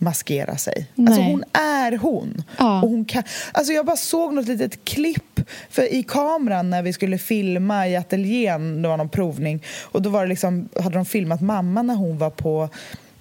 maskera 0.00 0.56
sig. 0.56 0.86
Alltså 0.98 1.20
Nej. 1.20 1.30
hon 1.30 1.44
är 1.52 1.96
hon. 1.96 2.42
Ja. 2.58 2.82
Och 2.82 2.88
hon 2.88 3.04
kan, 3.04 3.22
alltså 3.52 3.72
jag 3.72 3.86
bara 3.86 3.96
såg 3.96 4.34
något 4.34 4.46
litet 4.46 4.84
klipp 4.84 5.40
för 5.70 5.94
i 5.94 6.02
kameran 6.02 6.70
när 6.70 6.82
vi 6.82 6.92
skulle 6.92 7.18
filma 7.18 7.88
i 7.88 7.96
ateljén, 7.96 8.82
det 8.82 8.88
var 8.88 8.96
någon 8.96 9.08
provning 9.08 9.62
och 9.82 10.02
då 10.02 10.10
var 10.10 10.22
det 10.22 10.28
liksom, 10.28 10.68
hade 10.80 10.94
de 10.94 11.04
filmat 11.04 11.40
mamma 11.40 11.82
när 11.82 11.94
hon 11.94 12.18
var 12.18 12.30
på 12.30 12.68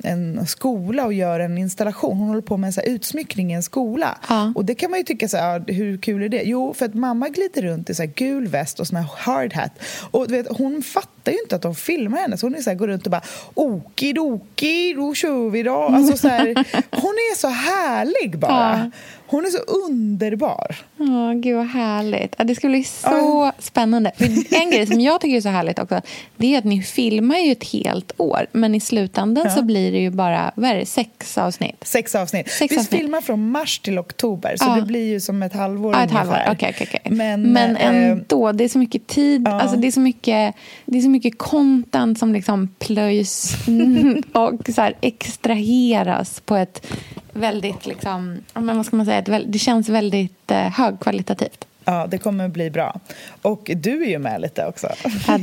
en 0.03 0.47
skola 0.47 1.05
och 1.05 1.13
gör 1.13 1.39
en 1.39 1.57
installation. 1.57 2.17
Hon 2.17 2.27
håller 2.27 2.41
på 2.41 2.57
med 2.57 2.73
så 2.73 2.81
utsmyckning 2.81 3.51
i 3.51 3.55
en 3.55 3.63
skola. 3.63 4.17
Ja. 4.29 4.53
Och 4.55 4.65
det 4.65 4.75
kan 4.75 4.91
man 4.91 4.99
ju 4.99 5.03
tycka 5.03 5.27
så 5.27 5.37
här, 5.37 5.63
hur 5.67 5.97
kul 5.97 6.23
är 6.23 6.29
det? 6.29 6.41
Jo, 6.43 6.73
för 6.73 6.85
att 6.85 6.93
mamma 6.93 7.29
glider 7.29 7.61
runt 7.61 7.89
i 7.89 7.95
så 7.95 8.05
gul 8.15 8.47
väst 8.47 8.79
och 8.79 8.87
sån 8.87 8.97
här 8.97 9.07
hard 9.17 9.53
hat. 9.53 9.71
Och 10.11 10.27
du 10.27 10.37
vet, 10.37 10.57
hon 10.57 10.81
fattar 10.81 11.31
ju 11.31 11.37
inte 11.43 11.55
att 11.55 11.61
de 11.61 11.75
filmar 11.75 12.17
henne. 12.17 12.37
Så 12.37 12.45
hon 12.45 12.55
är 12.55 12.61
så 12.61 12.69
här, 12.69 12.77
går 12.77 12.87
runt 12.87 13.05
och 13.05 13.11
bara 13.11 13.23
okidoki, 13.53 14.93
då 14.93 15.13
kör 15.13 15.49
vi 15.49 15.63
då. 15.63 15.81
Alltså 15.81 16.17
så 16.17 16.27
här, 16.27 16.47
hon 16.91 17.13
är 17.31 17.35
så 17.35 17.47
härlig 17.47 18.39
bara. 18.39 18.79
Ja. 18.83 18.91
Hon 19.31 19.45
är 19.45 19.49
så 19.49 19.57
underbar. 19.57 20.75
Ja, 20.97 21.33
gud 21.35 21.55
vad 21.57 21.67
härligt. 21.67 22.35
Ja, 22.37 22.43
det 22.43 22.55
ska 22.55 22.67
bli 22.67 22.83
så 22.83 23.51
spännande. 23.59 24.11
För 24.17 24.25
en 24.63 24.71
grej 24.71 24.87
som 24.87 25.01
jag 25.01 25.21
tycker 25.21 25.37
är 25.37 25.41
så 25.41 25.49
härligt 25.49 25.79
också, 25.79 26.01
det 26.37 26.53
är 26.53 26.57
att 26.57 26.63
ni 26.63 26.81
filmar 26.81 27.37
ju 27.37 27.51
ett 27.51 27.63
helt 27.71 28.11
år, 28.17 28.47
men 28.51 28.75
i 28.75 28.79
slutändan 28.79 29.51
så 29.51 29.61
blir 29.61 29.91
det 29.91 29.97
ju 29.99 30.09
bara, 30.09 30.51
vad 30.55 30.69
är 30.69 30.75
det, 30.75 30.85
sex 30.85 31.37
avsnitt? 31.37 31.75
Sex 31.81 32.15
avsnitt. 32.15 32.51
Sex 32.51 32.73
vi 32.73 32.77
avsnitt. 32.79 32.99
filmar 33.01 33.21
från 33.21 33.51
mars 33.51 33.79
till 33.79 33.99
oktober, 33.99 34.55
så 34.57 34.65
Ja. 34.65 34.75
det 34.75 34.81
blir 34.81 35.05
ju 35.07 35.19
som 35.19 35.43
ett 35.43 35.53
halvår 35.53 35.93
Ja, 35.93 36.03
ett 36.03 36.11
halvår. 36.11 36.33
ungefär. 36.33 36.51
Okej, 36.53 36.71
okej, 36.75 36.87
okej. 36.89 37.11
Men, 37.17 37.41
Men 37.53 37.75
eh, 37.75 37.85
ändå, 38.11 38.51
det 38.51 38.63
är 38.63 38.69
så 38.69 38.79
mycket 38.79 39.07
tid. 39.07 39.41
Ja. 39.47 39.61
Alltså, 39.61 39.77
det, 39.77 39.87
är 39.87 39.91
så 39.91 39.99
mycket, 39.99 40.55
det 40.85 40.97
är 40.97 41.01
så 41.01 41.09
mycket 41.09 41.37
content 41.37 42.19
som 42.19 42.33
liksom 42.33 42.67
plöjs 42.79 43.53
och 44.33 44.69
så 44.75 44.81
här 44.81 44.93
extraheras 45.01 46.39
på 46.45 46.55
ett 46.55 46.85
väldigt, 47.33 47.85
liksom, 47.85 48.37
ja, 48.53 48.61
men 48.61 48.77
vad 48.77 48.85
ska 48.85 48.95
man 48.95 49.05
säga, 49.05 49.41
det 49.45 49.59
känns 49.59 49.89
väldigt 49.89 50.51
eh, 50.51 50.57
högkvalitativt. 50.57 51.65
Ja, 51.85 52.07
det 52.07 52.17
kommer 52.17 52.47
bli 52.47 52.69
bra. 52.69 52.99
Och 53.41 53.71
du 53.75 54.03
är 54.03 54.09
ju 54.09 54.19
med 54.19 54.41
lite 54.41 54.65
också. 54.65 54.87
Ja, 55.27 55.37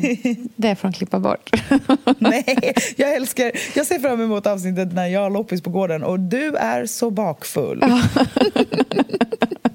Det 0.57 0.69
är 0.69 0.75
från 0.75 0.93
klippa 0.93 1.19
bort. 1.19 1.51
Nej, 2.19 2.75
jag 2.97 3.15
älskar... 3.15 3.53
Jag 3.75 3.87
ser 3.87 3.99
fram 3.99 4.21
emot 4.21 4.47
avsnittet 4.47 4.93
när 4.93 5.07
jag 5.07 5.21
har 5.21 5.31
loppis 5.31 5.63
på 5.63 5.71
gården 5.71 6.03
och 6.05 6.21
du 6.21 6.57
är 6.57 6.87
så 6.87 7.11
bakfull. 7.11 7.81
Fan. 7.81 8.27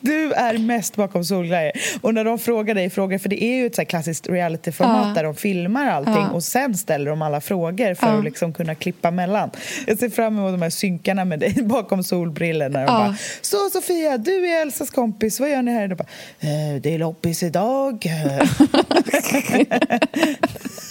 Du 0.00 0.32
är 0.32 0.58
mest 0.58 0.96
bakom 0.96 1.24
solgrejer. 1.24 1.72
Och 2.00 2.14
när 2.14 2.24
de 2.24 2.38
frågar 2.38 2.74
dig 2.74 2.90
frågor, 2.90 3.18
för 3.18 3.28
det 3.28 3.44
är 3.44 3.56
ju 3.56 3.66
ett 3.66 3.74
så 3.74 3.84
klassiskt 3.84 4.28
realityformat 4.28 5.06
Ja. 5.08 5.12
där 5.14 5.24
de 5.24 5.34
filmar 5.34 5.86
allting 5.90 6.14
Ja. 6.14 6.30
och 6.30 6.44
sen 6.44 6.74
ställer 6.74 7.10
de 7.10 7.22
alla 7.22 7.40
frågor 7.40 7.94
för 7.94 8.06
Ja. 8.06 8.18
att 8.18 8.24
liksom 8.24 8.52
kunna 8.52 8.74
klippa 8.74 9.10
mellan. 9.10 9.50
Jag 9.86 9.98
ser 9.98 10.08
fram 10.10 10.38
emot 10.38 10.52
de 10.52 10.62
här 10.62 10.70
synkarna 10.70 11.24
med 11.24 11.38
dig 11.40 11.54
bakom 11.62 12.04
solbrillor 12.04 12.68
när 12.68 12.86
de 12.86 12.92
Ja. 12.92 12.98
bara 12.98 13.14
Så 13.40 13.56
Sofia, 13.72 14.18
du 14.18 14.46
är 14.46 14.62
Elsas 14.62 14.90
kompis, 14.90 15.40
vad 15.40 15.50
gör 15.50 15.62
ni 15.62 15.72
här? 15.72 15.90
Och 15.90 15.96
bara, 15.96 16.06
eh, 16.40 16.80
det 16.82 16.94
är 16.94 16.98
loppis 16.98 17.42
idag. 17.42 18.06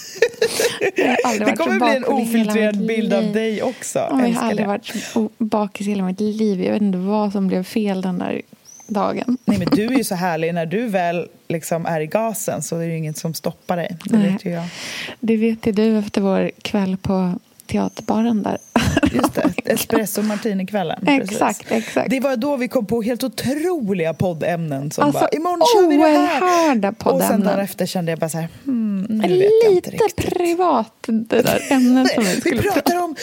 Det 1.40 1.56
kommer 1.58 1.80
bli 1.80 1.96
en 1.96 2.06
ofiltrerad 2.06 2.86
bild 2.86 3.14
av 3.14 3.34
dig 3.34 3.64
också. 3.64 4.00
Ja, 4.00 4.28
jag 4.28 4.34
har 4.36 4.50
aldrig 4.50 4.68
det. 4.68 4.68
varit 4.68 4.94
bakis 5.38 5.88
hela 5.88 6.04
mitt 6.04 6.20
liv. 6.20 6.64
Jag 6.64 6.74
vet 6.74 6.82
inte 6.82 6.98
vad 6.98 7.32
som 7.32 7.48
blev 7.48 7.64
fel 7.64 8.02
den 8.02 8.20
där 8.20 8.42
dagen. 8.88 9.38
Nej, 9.46 9.58
men 9.60 9.68
du 9.72 9.86
är 9.86 9.98
ju 9.98 10.04
så 10.04 10.16
härlig. 10.16 10.54
När 10.54 10.66
du 10.66 10.88
väl 10.88 11.28
liksom 11.48 11.86
är 11.86 12.02
i 12.02 12.06
gasen 12.06 12.62
så 12.62 12.76
är 12.76 12.80
det 12.80 12.92
ju 12.92 12.98
inget 12.98 13.18
som 13.18 13.34
stoppar 13.34 13.78
dig. 13.78 13.98
Det 14.04 14.18
Nej. 14.18 14.32
vet 14.32 14.46
ju 14.46 14.52
jag. 14.52 14.66
Det 15.20 15.38
vet 15.38 15.68
ju 15.68 15.72
du 15.72 15.98
efter 15.98 16.22
vår 16.22 16.52
kväll 16.62 16.98
på 16.98 17.34
teaterbaren 17.70 18.44
där. 18.44 18.58
Just 19.14 19.34
det, 19.36 19.72
espresso 19.74 20.22
martini-kvällen. 20.22 21.00
precis. 21.06 21.32
exakt, 21.32 21.72
exakt. 21.72 22.10
Det 22.10 22.20
var 22.20 22.36
då 22.36 22.56
vi 22.58 22.68
kom 22.68 22.86
på 22.86 23.02
helt 23.02 23.24
otroliga 23.24 24.14
poddämnen 24.14 24.92
som 24.92 25.04
Alltså, 25.04 25.20
bara, 25.20 25.30
imorgon 25.30 25.62
kör 25.74 25.88
vi 25.90 25.98
det 25.98 26.28
här. 26.28 26.78
Och 26.78 26.82
sen 26.92 26.94
poddämnen. 26.94 27.48
dagen 27.48 27.60
efter 27.60 27.86
kände 27.86 28.12
jag 28.12 28.20
bara 28.20 28.30
så 28.30 28.38
här, 28.38 28.48
hmm, 28.66 29.02
nu 29.10 29.28
vet 29.28 29.52
jag 29.64 29.72
inte 29.74 29.92
Lite 29.92 30.04
riktigt. 30.06 30.34
privat, 30.34 30.94
det 31.08 31.42
där 31.42 31.62
ämnet 31.70 32.08
som 32.14 32.24
vi 32.24 32.36
Vi 32.36 32.42
skulle 32.42 32.62
prata 32.62 32.82
pratar 32.82 33.04
om 33.04 33.16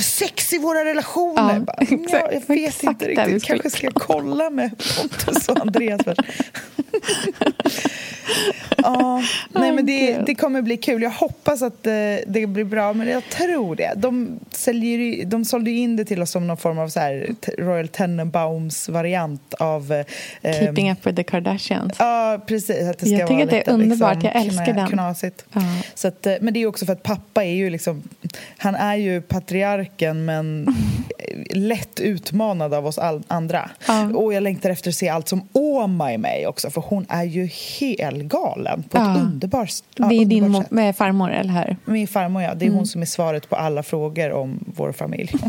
sex 0.00 0.52
i 0.52 0.58
våra 0.58 0.84
relationer. 0.84 1.54
Ja, 1.54 1.60
bara, 1.60 1.76
exakt. 1.80 2.02
ja, 2.12 2.28
jag 2.32 2.40
vet 2.54 2.68
Exakt 2.68 2.82
inte 2.84 3.06
vi 3.06 3.14
riktigt. 3.14 3.44
Kanske 3.44 3.70
ska 3.70 3.86
jag 3.86 3.94
kolla 3.94 4.50
med 4.50 4.70
Pontus 4.78 5.48
och 5.48 5.60
Andreas 5.60 6.00
först. 6.04 6.20
ja, 8.84 9.22
nej, 9.60 9.72
men 9.72 9.86
det, 9.86 10.18
det 10.26 10.34
kommer 10.34 10.62
bli 10.62 10.76
kul. 10.76 11.02
Jag 11.02 11.10
hoppas 11.10 11.62
att 11.62 11.86
eh, 11.86 11.92
det 12.26 12.46
blir 12.46 12.64
bra, 12.64 12.92
men 12.92 13.08
jag 13.08 13.22
tror 13.28 13.76
det. 13.76 13.92
De, 13.96 14.40
säljer, 14.50 15.24
de 15.24 15.44
sålde 15.44 15.70
in 15.70 15.96
det 15.96 16.04
till 16.04 16.22
oss 16.22 16.30
som 16.30 16.46
någon 16.46 16.56
form 16.56 16.78
av 16.78 16.88
så 16.88 17.00
här, 17.00 17.34
Royal 17.58 17.88
Tenenbaums-variant 17.88 19.54
av... 19.54 19.92
Eh, 20.42 20.52
Keeping 20.52 20.92
up 20.92 21.06
with 21.06 21.16
the 21.16 21.22
Kardashians. 21.22 21.96
Ja, 21.98 22.40
precis. 22.46 22.88
Att 22.88 22.98
det 22.98 23.06
ska 23.06 23.16
Jag 23.16 23.28
tycker 23.28 23.34
vara 23.34 23.44
att 23.44 23.50
det 23.50 23.56
är 23.56 23.58
lite, 23.58 23.70
underbart. 23.70 24.14
Liksom, 24.14 24.30
Jag 24.34 24.46
älskar 24.46 24.74
den. 24.74 24.88
Knasigt. 24.88 25.44
Ja. 25.52 25.60
Så 25.94 26.08
att, 26.08 26.26
eh, 26.26 26.34
men 26.40 26.54
det 26.54 26.62
är 26.62 26.66
också 26.66 26.86
för 26.86 26.92
att 26.92 27.02
pappa 27.02 27.44
är 27.44 27.54
ju 27.54 27.70
liksom... 27.70 28.02
Han 28.56 28.74
är 28.74 28.96
ju 28.96 29.20
patriarken, 29.20 30.24
men 30.24 30.74
lätt 31.50 32.00
utmanad 32.00 32.74
av 32.74 32.86
oss 32.86 32.98
all, 32.98 33.22
andra. 33.28 33.70
Och 34.14 34.34
jag 34.34 34.42
längtar 34.42 34.70
efter 34.70 34.88
att 34.88 34.94
se 34.94 35.08
allt 35.08 35.28
som 35.28 35.48
Åma 35.52 36.12
är 36.12 36.18
med 36.18 36.42
i 36.42 36.46
också, 36.46 36.70
för 36.70 36.80
hon 36.80 37.06
är 37.08 37.24
ju 37.24 37.48
helgalen 37.78 38.73
på 38.82 38.98
Ja. 38.98 39.16
ett 39.16 39.22
underbart, 39.22 39.70
ja, 39.94 40.06
det 40.06 40.14
är 40.14 40.24
din 40.24 40.54
sätt. 40.54 40.70
med 40.70 40.96
farmor, 40.96 41.30
eller 41.30 41.52
hur? 41.52 41.76
Min 41.92 42.08
farmor, 42.08 42.42
ja. 42.42 42.54
Det 42.54 42.64
är 42.64 42.66
Mm. 42.66 42.76
hon 42.76 42.86
som 42.86 43.02
är 43.02 43.06
svaret 43.06 43.48
på 43.48 43.56
alla 43.56 43.82
frågor 43.82 44.32
om 44.32 44.64
vår 44.76 44.92
familj. 44.92 45.32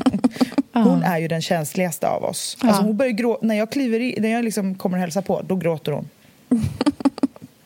Hon 0.74 1.04
är 1.04 1.18
ju 1.18 1.28
den 1.28 1.42
känsligaste 1.42 2.08
av 2.10 2.24
oss. 2.24 2.58
Alltså 2.62 2.82
hon 2.82 2.98
börjar 2.98 3.12
grå- 3.12 3.40
när 3.42 3.56
jag, 3.56 3.72
kliver 3.72 4.00
i, 4.00 4.18
när 4.22 4.30
jag 4.30 4.44
liksom 4.46 4.76
kommer 4.76 4.98
och 4.98 5.02
hälsar 5.02 5.22
på, 5.22 5.42
då 5.48 5.56
gråter 5.56 5.92
hon. 5.92 6.10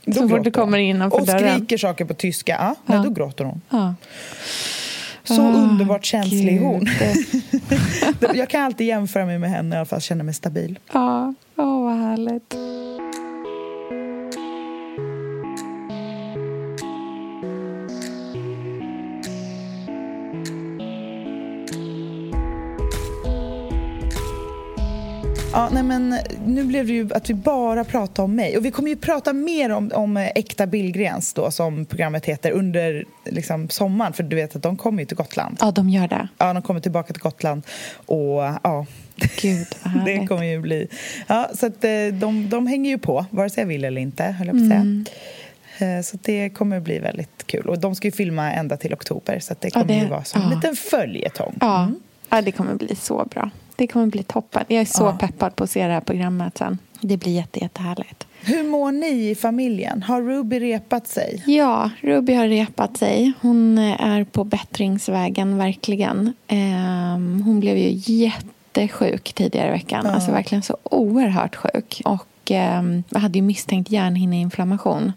Då 0.05 0.13
Så 0.13 0.29
fort 0.29 0.43
du 0.43 0.51
kommer 0.51 0.77
innanför 0.77 1.19
Och 1.19 1.25
dörren. 1.25 1.55
skriker 1.57 1.77
saker 1.77 2.05
på 2.05 2.13
tyska, 2.13 2.57
ja, 2.59 2.75
Ja. 2.95 3.03
då 3.03 3.09
gråter 3.09 3.43
hon. 3.45 3.61
Ja. 3.69 3.95
Så 5.23 5.41
Ah, 5.41 5.47
underbart 5.53 6.05
känslig 6.05 6.55
är 6.57 6.61
hon. 6.61 6.79
Gud. 6.99 7.43
jag 8.35 8.49
kan 8.49 8.63
alltid 8.63 8.87
jämföra 8.87 9.25
mig 9.25 9.39
med 9.39 9.49
henne 9.49 9.75
i 9.75 9.77
alla 9.77 9.85
fall, 9.85 10.01
känna 10.01 10.23
mig 10.23 10.33
stabil. 10.33 10.79
Ja, 10.93 11.33
åh 11.57 11.83
vad 11.83 11.97
härligt. 11.97 12.53
Ja, 25.59 25.69
nej 25.73 25.83
men, 25.83 26.15
nu 26.45 26.63
blev 26.63 26.87
det 26.87 26.93
ju 26.93 27.09
att 27.13 27.29
vi 27.29 27.33
bara 27.33 27.83
pratar 27.83 28.23
om 28.23 28.35
mig. 28.35 28.57
Och 28.57 28.65
Vi 28.65 28.71
kommer 28.71 28.89
ju 28.89 28.95
prata 28.95 29.33
mer 29.33 29.69
om, 29.69 29.91
om 29.93 30.17
Äkta 30.17 30.67
Billgrens, 30.67 31.33
då, 31.33 31.51
som 31.51 31.85
programmet 31.85 32.25
heter, 32.25 32.51
under 32.51 33.05
liksom, 33.25 33.69
sommaren. 33.69 34.13
För 34.13 34.23
du 34.23 34.35
vet 34.35 34.55
att 34.55 34.63
de 34.63 34.77
kommer 34.77 34.99
ju 34.99 35.05
till 35.05 35.17
Gotland. 35.17 35.57
Ja, 35.61 35.71
de 35.71 35.89
gör 35.89 36.07
det. 36.07 36.27
Ja, 36.37 36.53
de 36.53 36.61
kommer 36.61 36.79
tillbaka 36.79 37.13
till 37.13 37.21
Gotland. 37.21 37.61
Och 38.05 38.43
ja... 38.63 38.85
Gud, 39.41 39.67
vad 39.83 40.05
Det 40.05 40.27
kommer 40.27 40.43
ju 40.43 40.59
bli... 40.59 40.87
Ja, 41.27 41.49
så 41.55 41.65
att, 41.65 41.83
eh, 41.83 41.89
de, 42.13 42.49
de 42.49 42.67
hänger 42.67 42.89
ju 42.91 42.97
på, 42.97 43.25
vare 43.29 43.49
sig 43.49 43.61
jag 43.61 43.67
vill 43.67 43.83
eller 43.85 44.01
inte, 44.01 44.23
höll 44.23 44.47
jag 44.47 44.55
på 44.55 44.61
att 44.63 44.67
säga. 44.69 44.79
Mm. 44.81 45.05
Eh, 45.97 46.01
Så 46.03 46.17
det 46.21 46.49
kommer 46.49 46.79
bli 46.79 46.99
väldigt 46.99 47.43
kul. 47.47 47.65
Och 47.69 47.79
de 47.79 47.95
ska 47.95 48.07
ju 48.07 48.11
filma 48.11 48.51
ända 48.53 48.77
till 48.77 48.93
oktober, 48.93 49.39
så 49.39 49.55
det 49.59 49.67
Ja, 49.67 49.71
kommer 49.81 49.85
det- 49.85 49.99
ju 49.99 50.07
vara 50.07 50.23
som 50.23 50.41
en 50.41 50.49
ja. 50.49 50.55
liten 50.55 50.75
följetong. 50.75 51.57
Ja. 51.61 51.91
ja, 52.29 52.41
det 52.41 52.51
kommer 52.51 52.75
bli 52.75 52.95
så 52.95 53.25
bra. 53.33 53.49
Det 53.79 53.87
kommer 53.87 54.07
bli 54.07 54.23
toppen. 54.23 54.63
Jag 54.67 54.81
är 54.81 54.85
så 54.85 55.03
Ja. 55.03 55.11
peppad 55.19 55.55
på 55.55 55.63
att 55.63 55.69
se 55.69 55.87
det 55.87 55.93
här 55.93 56.01
programmet 56.01 56.57
sen. 56.57 56.77
Det 57.01 57.17
blir 57.17 57.31
jätte, 57.31 57.59
jättehärligt. 57.59 58.27
Hur 58.41 58.63
mår 58.63 58.91
ni 58.91 59.29
i 59.29 59.35
familjen? 59.35 60.03
Har 60.03 60.21
Ruby 60.21 60.59
repat 60.59 61.07
sig? 61.07 61.43
Ja, 61.47 61.89
Ruby 62.01 62.33
har 62.33 62.47
repat 62.47 62.97
sig. 62.97 63.31
Hon 63.41 63.77
är 63.77 64.23
på 64.23 64.43
bättringsvägen, 64.43 65.57
verkligen. 65.57 66.33
Ehm, 66.47 67.41
hon 67.45 67.59
blev 67.59 67.77
ju 67.77 67.89
jättesjuk 67.93 69.33
tidigare 69.33 69.67
i 69.67 69.71
veckan. 69.71 70.01
Ja. 70.05 70.11
Alltså 70.11 70.31
verkligen 70.31 70.61
så 70.61 70.77
oerhört 70.83 71.55
sjuk. 71.55 72.01
Och 72.05 72.27
ehm, 72.51 73.03
jag 73.09 73.19
hade 73.19 73.37
ju 73.37 73.41
misstänkt 73.41 73.91
hjärnhinneinflammation. 73.91 75.13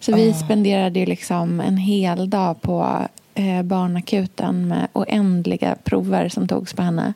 Så 0.00 0.14
vi 0.16 0.28
Ja. 0.28 0.34
spenderade 0.34 0.98
ju 0.98 1.06
liksom 1.06 1.60
en 1.60 1.76
hel 1.76 2.30
dag 2.30 2.62
på 2.62 2.98
eh, 3.36 3.62
barnakuten 3.62 4.68
med 4.68 4.86
oändliga 4.92 5.76
prover 5.84 6.28
som 6.28 6.48
togs 6.48 6.72
på 6.72 6.82
henne. 6.82 7.14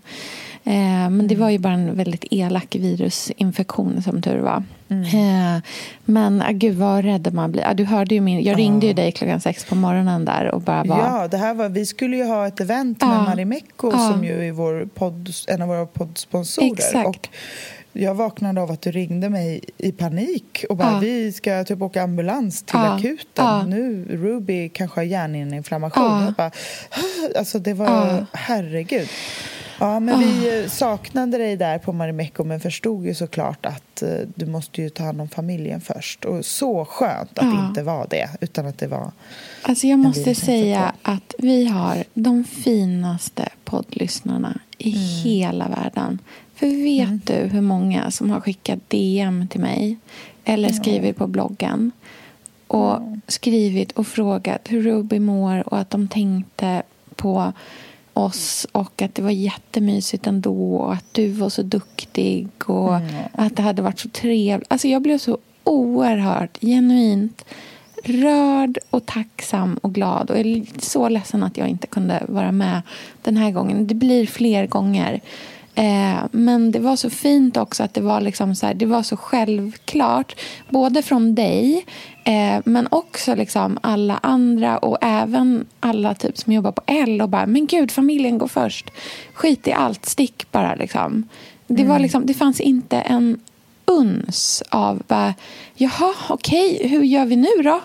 Eh, 0.69 1.11
men 1.11 1.27
det 1.29 1.35
var 1.37 1.51
ju 1.51 1.59
bara 1.59 1.73
en 1.73 1.97
väldigt 1.97 2.25
elak 2.31 2.77
virusinfektion 2.77 4.03
som 4.03 4.23
tur 4.23 4.39
var. 4.39 4.63
Eh, 4.91 5.63
men 6.05 6.43
ah, 6.43 6.51
gud 6.51 6.77
vad 6.77 7.05
rädd 7.05 7.35
man 7.35 7.53
blir. 7.53 7.63
Ah, 7.67 7.75
du 7.75 7.85
hörde 7.85 8.15
ju 8.15 8.21
min, 8.21 8.43
jag 8.45 8.59
ringde 8.59 8.87
ju 8.87 8.93
dig 8.93 9.13
klockan 9.13 9.41
sex 9.41 9.65
på 9.65 9.75
morgonen 9.75 10.25
där 10.25 10.51
och 10.55 10.61
bara 10.61 10.85
var... 10.85 10.99
Ja, 10.99 11.29
det 11.29 11.37
här 11.37 11.55
var, 11.55 11.69
vi 11.69 11.87
skulle 11.87 12.17
ju 12.17 12.25
ha 12.25 12.47
ett 12.47 12.61
event 12.61 13.01
med 13.03 13.11
Ja. 13.17 13.23
Marimekko 13.23 13.91
som 13.91 14.25
ju 14.25 14.49
är 14.49 14.53
vår 14.53 14.89
podd, 14.95 15.31
en 15.49 15.63
av 15.63 15.69
våra 15.69 15.87
poddsponsorer. 15.87 16.73
Exakt. 16.73 17.07
Och 17.09 17.29
jag 17.93 18.15
vaknade 18.15 18.61
av 18.61 18.71
att 18.71 18.83
du 18.83 18.91
ringde 18.91 19.29
mig 19.29 19.61
i 19.79 19.93
panik 19.93 20.65
och 20.69 20.77
bara 20.77 20.93
Ja. 20.93 20.99
vi 20.99 21.33
ska 21.33 21.65
typ 21.65 21.83
åka 21.83 22.03
ambulans 22.03 22.63
till 22.63 22.79
Ja. 22.79 22.95
akuten. 22.97 23.45
Ja. 23.45 23.63
Nu 23.67 24.05
Ruby 24.11 24.69
kanske 24.69 25.01
har 25.01 25.05
hjärninflammation. 25.05 26.05
Ja. 26.05 26.25
Jag 26.25 26.35
bara, 26.35 26.51
alltså 27.39 27.59
det 27.59 27.75
var, 27.75 27.87
Ja. 27.87 28.27
herregud. 28.33 29.09
Ja, 29.81 30.01
men 30.01 30.19
vi 30.19 30.61
eh, 30.63 30.69
saknade 30.69 31.39
dig 31.39 31.57
där 31.57 31.79
på 31.79 31.93
Marimekko 31.93 32.45
men 32.45 32.61
förstod 32.61 33.07
ju 33.07 33.15
såklart 33.15 33.67
att 33.67 34.03
eh, 34.03 34.09
du 34.35 34.47
måste 34.47 34.83
ju 34.83 34.89
ta 34.91 35.05
hand 35.05 35.21
om 35.21 35.29
familjen 35.29 35.81
först. 35.81 36.25
Och 36.25 36.45
så 36.45 36.85
skönt 36.85 37.39
att 37.39 37.45
Ja. 37.47 37.51
det 37.63 37.69
inte 37.69 37.83
var 37.83 38.07
det, 38.11 38.29
utan 38.41 38.67
att 38.67 38.79
det 38.79 38.87
var... 38.87 39.11
Alltså 39.63 39.87
jag 39.87 39.99
måste 39.99 40.35
säga 40.35 40.95
att 41.03 41.35
vi 41.39 41.65
har 41.67 42.05
de 42.15 42.45
finaste 42.45 43.49
poddlyssnarna 43.65 44.61
i 44.79 44.91
Mm. 44.93 45.01
hela 45.03 45.69
världen. 45.69 46.19
För 46.55 46.67
vet 46.85 47.27
du 47.27 47.35
hur 47.35 47.61
många 47.61 48.11
som 48.11 48.31
har 48.31 48.41
skickat 48.41 48.79
DM 48.89 49.49
till 49.49 49.61
mig 49.61 49.97
eller 50.45 50.69
skrivit 50.73 51.17
på 51.17 51.27
bloggen 51.27 51.93
och 52.67 53.01
skrivit 53.27 53.93
och 53.93 54.07
frågat 54.07 54.61
hur 54.69 54.83
Ruby 54.83 55.19
mår 55.19 55.69
och 55.69 55.79
att 55.79 55.91
de 55.91 56.09
tänkte 56.09 56.83
på 57.17 57.53
oss 58.19 58.67
och 58.73 59.03
att 59.03 59.15
det 59.15 59.23
var 59.23 59.31
jättemysigt 59.31 60.27
ändå 60.27 60.77
och 60.77 60.93
att 60.93 61.05
du 61.13 61.29
var 61.29 61.49
så 61.49 61.63
duktig 61.63 62.49
och 62.65 62.97
att 63.33 63.57
det 63.57 63.63
hade 63.63 63.83
varit 63.83 63.99
så 63.99 64.09
trevligt. 64.09 64.73
Alltså 64.73 64.89
jag 64.89 65.03
blev 65.03 65.19
så 65.19 65.39
oerhört 65.65 66.59
genuint 66.61 67.45
rörd 68.05 68.79
och 68.91 69.07
tacksam 69.07 69.79
och 69.83 69.95
glad. 69.95 70.31
Och 70.31 70.39
jag 70.39 70.47
är 70.47 70.63
så 70.79 71.09
ledsen 71.09 71.43
att 71.43 71.57
jag 71.57 71.69
inte 71.69 71.87
kunde 71.87 72.23
vara 72.29 72.53
med 72.53 72.83
den 73.23 73.37
här 73.37 73.51
gången. 73.51 73.87
Det 73.87 73.95
blir 73.95 74.27
fler 74.27 74.67
gånger. 74.67 75.21
Eh, 75.79 76.25
men 76.31 76.73
det 76.73 76.79
var 76.79 76.97
så 76.97 77.11
fint 77.11 77.57
också 77.57 77.83
att 77.83 77.95
det 77.95 78.01
var, 78.01 78.21
liksom 78.21 78.55
så 78.55 78.67
här, 78.67 78.75
det 78.75 78.87
var 78.87 79.03
så 79.03 79.17
självklart. 79.17 80.37
Både 80.69 81.03
från 81.03 81.35
dig, 81.35 81.87
eh, 82.25 82.63
men 82.65 82.89
också 82.91 83.35
liksom 83.35 83.79
alla 83.83 84.19
andra 84.23 84.79
och 84.79 84.99
även 85.01 85.67
alla 85.81 86.15
typ 86.15 86.39
som 86.39 86.53
jobbar 86.53 86.73
på 86.73 86.83
L 86.87 87.23
och 87.23 87.29
bara 87.29 87.47
men 87.47 87.67
gud, 87.67 87.91
familjen 87.91 88.39
går 88.39 88.49
först. 88.49 88.91
Skit 89.35 89.69
i 89.69 89.73
allt, 89.73 90.07
stick 90.07 90.53
bara. 90.53 90.75
Liksom. 90.75 91.29
Det, 91.67 91.85
var 91.85 91.99
liksom, 91.99 92.27
det 92.27 92.35
fanns 92.35 92.61
inte 92.61 92.97
en 92.97 93.41
uns 93.85 94.63
av 94.69 95.03
bara, 95.07 95.35
jaha, 95.75 96.15
okej, 96.29 96.89
hur 96.89 97.03
gör 97.03 97.25
vi 97.25 97.37
nu 97.37 97.63
då? 97.65 97.81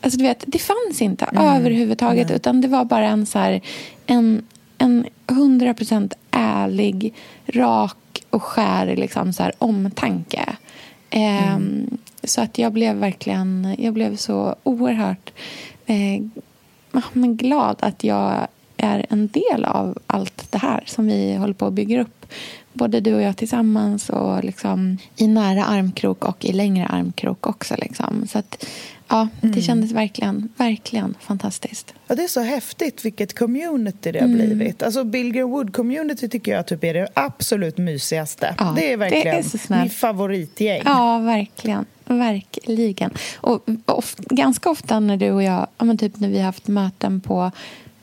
Alltså 0.00 0.18
du 0.18 0.24
vet, 0.24 0.44
det 0.46 0.58
fanns 0.58 1.02
inte 1.02 1.26
överhuvudtaget 1.36 2.30
utan 2.30 2.60
det 2.60 2.68
var 2.68 2.84
bara 2.84 3.06
en 3.06 3.26
så 3.26 3.38
här, 3.38 3.60
en, 4.06 4.42
en 4.78 5.06
100% 5.26 6.12
ärlig, 6.38 7.14
rak 7.46 8.24
och 8.30 8.42
skär 8.42 8.96
liksom 8.96 9.32
så 9.32 9.42
här, 9.42 9.52
omtanke. 9.58 10.56
Ehm, 11.10 11.98
så 12.24 12.40
att 12.40 12.58
jag 12.58 12.72
blev 12.72 12.96
verkligen, 12.96 13.76
jag 13.78 13.94
blev 13.94 14.16
så 14.16 14.54
oerhört 14.62 15.32
eh, 15.86 16.22
men 17.12 17.36
glad 17.36 17.76
att 17.80 18.04
jag 18.04 18.46
är 18.76 19.06
en 19.08 19.28
del 19.28 19.64
av 19.64 19.98
allt 20.06 20.52
det 20.52 20.58
här 20.58 20.82
som 20.86 21.06
vi 21.06 21.36
håller 21.36 21.54
på 21.54 21.66
att 21.66 21.72
bygga 21.72 22.02
upp. 22.02 22.26
Både 22.72 23.00
du 23.00 23.14
och 23.14 23.22
jag 23.22 23.36
tillsammans 23.36 24.10
och 24.10 24.44
liksom 24.44 24.98
i 25.16 25.26
nära 25.26 25.64
armkrok 25.64 26.24
och 26.24 26.44
i 26.44 26.52
längre 26.52 26.86
armkrok 26.86 27.46
också. 27.46 27.74
Liksom. 27.78 28.26
Så 28.26 28.38
att, 28.38 28.66
ja, 29.08 29.28
det 29.40 29.62
kändes 29.62 29.92
verkligen, 29.92 30.48
verkligen 30.56 31.14
fantastiskt. 31.20 31.94
Ja, 32.06 32.14
det 32.14 32.24
är 32.24 32.28
så 32.28 32.40
häftigt 32.40 33.04
vilket 33.04 33.38
community 33.38 34.12
det 34.12 34.18
har 34.18 34.26
Mm. 34.26 34.38
blivit. 34.38 34.82
Alltså 34.82 35.04
Billgren 35.04 35.46
Wood-community 35.48 36.28
tycker 36.28 36.52
jag 36.52 36.66
typ 36.66 36.84
är 36.84 36.94
det 36.94 37.08
absolut 37.14 37.78
mysigaste. 37.78 38.54
Ja, 38.58 38.72
det 38.76 38.92
är 38.92 38.96
verkligen 38.96 39.24
det 39.24 39.30
är 39.30 39.42
så 39.42 39.58
snällt. 39.58 39.84
mitt 39.84 39.92
favoritgäng. 39.94 40.82
Ja, 40.84 41.18
verkligen. 41.18 41.86
Verkligen. 42.04 43.10
Och 43.36 43.66
of, 43.84 44.16
ganska 44.16 44.70
ofta 44.70 45.00
när 45.00 45.16
du 45.16 45.30
och 45.30 45.42
jag, 45.42 45.66
ja, 45.78 45.84
men 45.84 45.98
typ 45.98 46.20
när 46.20 46.28
vi 46.28 46.36
har 46.38 46.44
haft 46.44 46.68
möten 46.68 47.20
på 47.20 47.50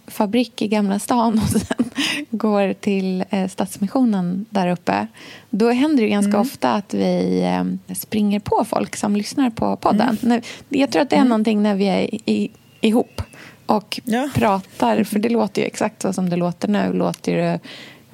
fabrik 0.07 0.61
i 0.61 0.67
Gamla 0.67 0.99
stan 0.99 1.39
och 1.43 1.49
sen 1.49 1.89
går 2.29 2.73
till 2.73 3.23
eh, 3.29 3.47
Stadsmissionen 3.47 4.45
där 4.49 4.67
uppe 4.71 5.07
då 5.49 5.69
händer 5.71 6.03
det 6.03 6.09
ganska 6.09 6.39
ofta 6.39 6.73
att 6.73 6.93
vi 6.93 7.41
eh, 7.43 7.93
springer 7.95 8.39
på 8.39 8.65
folk 8.69 8.95
som 8.95 9.15
lyssnar 9.15 9.49
på 9.49 9.75
podden. 9.75 10.17
När, 10.21 10.41
jag 10.69 10.91
tror 10.91 11.01
att 11.01 11.09
det 11.09 11.15
är 11.15 11.23
någonting 11.25 11.63
när 11.63 11.75
vi 11.75 11.85
är 11.85 12.29
i, 12.29 12.51
ihop 12.81 13.21
och 13.65 13.99
Ja. 14.03 14.29
pratar, 14.35 15.03
för 15.03 15.19
det 15.19 15.29
låter 15.29 15.61
ju 15.61 15.67
exakt 15.67 16.01
så 16.01 16.13
som 16.13 16.29
det 16.29 16.35
låter 16.35 16.67
nu. 16.67 16.93
Låter 16.93 17.35
det 17.37 17.59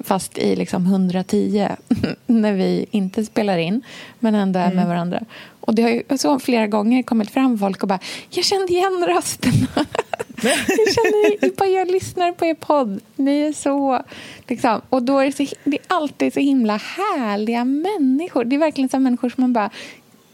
fast 0.04 0.38
i 0.38 0.56
liksom 0.56 0.86
110 0.86 1.68
när 2.26 2.52
vi 2.52 2.86
inte 2.90 3.24
spelar 3.24 3.58
in, 3.58 3.82
men 4.18 4.34
ändå 4.34 4.60
är 4.60 4.72
med 4.74 4.86
varandra. 4.86 5.20
Och 5.60 5.74
det 5.74 5.82
har 5.82 5.90
ju 5.90 6.02
så 6.18 6.38
flera 6.38 6.66
gånger 6.66 7.02
kommit 7.02 7.30
fram 7.30 7.58
folk 7.58 7.82
och 7.82 7.88
bara 7.88 7.98
“jag 8.30 8.44
kände 8.44 8.72
igen 8.72 9.04
rösten”. 9.08 9.52
jag 10.50 10.94
känner 10.94 11.56
bara 11.56 11.68
jag 11.68 11.90
lyssnar 11.90 12.32
på 12.32 12.44
er 12.44 12.54
podd. 12.54 13.00
Ni 13.16 13.40
är 13.40 13.52
så... 13.52 14.02
Liksom. 14.48 14.80
Och 14.88 15.02
då 15.02 15.18
är 15.18 15.26
det, 15.26 15.32
så, 15.32 15.54
det 15.64 15.76
är 15.76 15.84
alltid 15.86 16.32
så 16.32 16.40
himla 16.40 16.76
härliga 16.76 17.64
människor. 17.64 18.44
Det 18.44 18.56
är 18.56 18.60
verkligen 18.60 18.88
så 18.88 18.98
människor 18.98 19.28
som 19.28 19.42
man 19.42 19.52
bara 19.52 19.70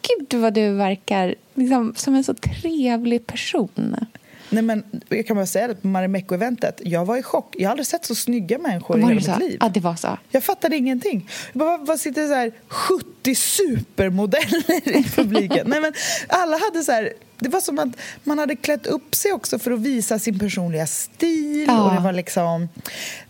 “gud 0.03 0.40
vad 0.40 0.55
du 0.55 0.73
verkar 0.73 1.35
liksom, 1.55 1.94
som 1.97 2.14
en 2.14 2.25
så 2.25 2.35
trevlig 2.35 3.27
person”. 3.27 3.97
Nej, 4.51 4.63
men 4.63 4.85
jag 5.09 5.27
kan 5.27 5.37
bara 5.37 5.47
säga 5.47 5.69
det 5.69 5.75
på 5.75 5.87
Marimekko-eventet. 5.87 6.81
Jag 6.85 7.05
var 7.05 7.17
i 7.17 7.23
chock. 7.23 7.55
Jag 7.59 7.69
har 7.69 7.71
aldrig 7.71 7.87
sett 7.87 8.05
så 8.05 8.15
snygga 8.15 8.59
människor 8.59 8.99
i 8.99 9.03
Var 9.03 9.09
hela 9.09 9.21
det 9.21 9.25
så? 9.27 9.31
mitt 9.31 9.51
liv. 9.51 9.59
Ja, 9.61 9.69
det 9.69 9.81
var 9.81 9.97
så. 9.97 10.19
Jag 10.31 10.45
fattade 10.45 10.77
ingenting. 10.77 11.31
Jag 11.53 11.59
bara, 11.59 11.77
vad 11.77 12.01
sitter 12.01 12.29
så 12.29 12.35
här 12.35 12.53
70 12.69 13.35
supermodeller 13.35 14.97
i 14.99 15.05
publiken? 15.05 15.67
Nej, 15.71 15.81
men 15.81 15.93
alla 16.29 16.59
hade 16.59 16.83
så 16.83 16.93
här, 16.93 17.13
det 17.39 17.49
var 17.49 17.61
som 17.61 17.79
att 17.79 17.89
man 18.25 18.39
hade 18.39 18.57
klätt 18.57 18.87
upp 18.87 19.15
sig 19.15 19.33
också 19.33 19.59
för 19.59 19.71
att 19.71 19.81
visa 19.81 20.19
sin 20.19 20.39
personliga 20.39 20.87
stil. 20.87 21.65
Ja. 21.69 21.85
Och 21.85 21.95
det, 21.95 22.01
var 22.01 22.13
liksom, 22.13 22.69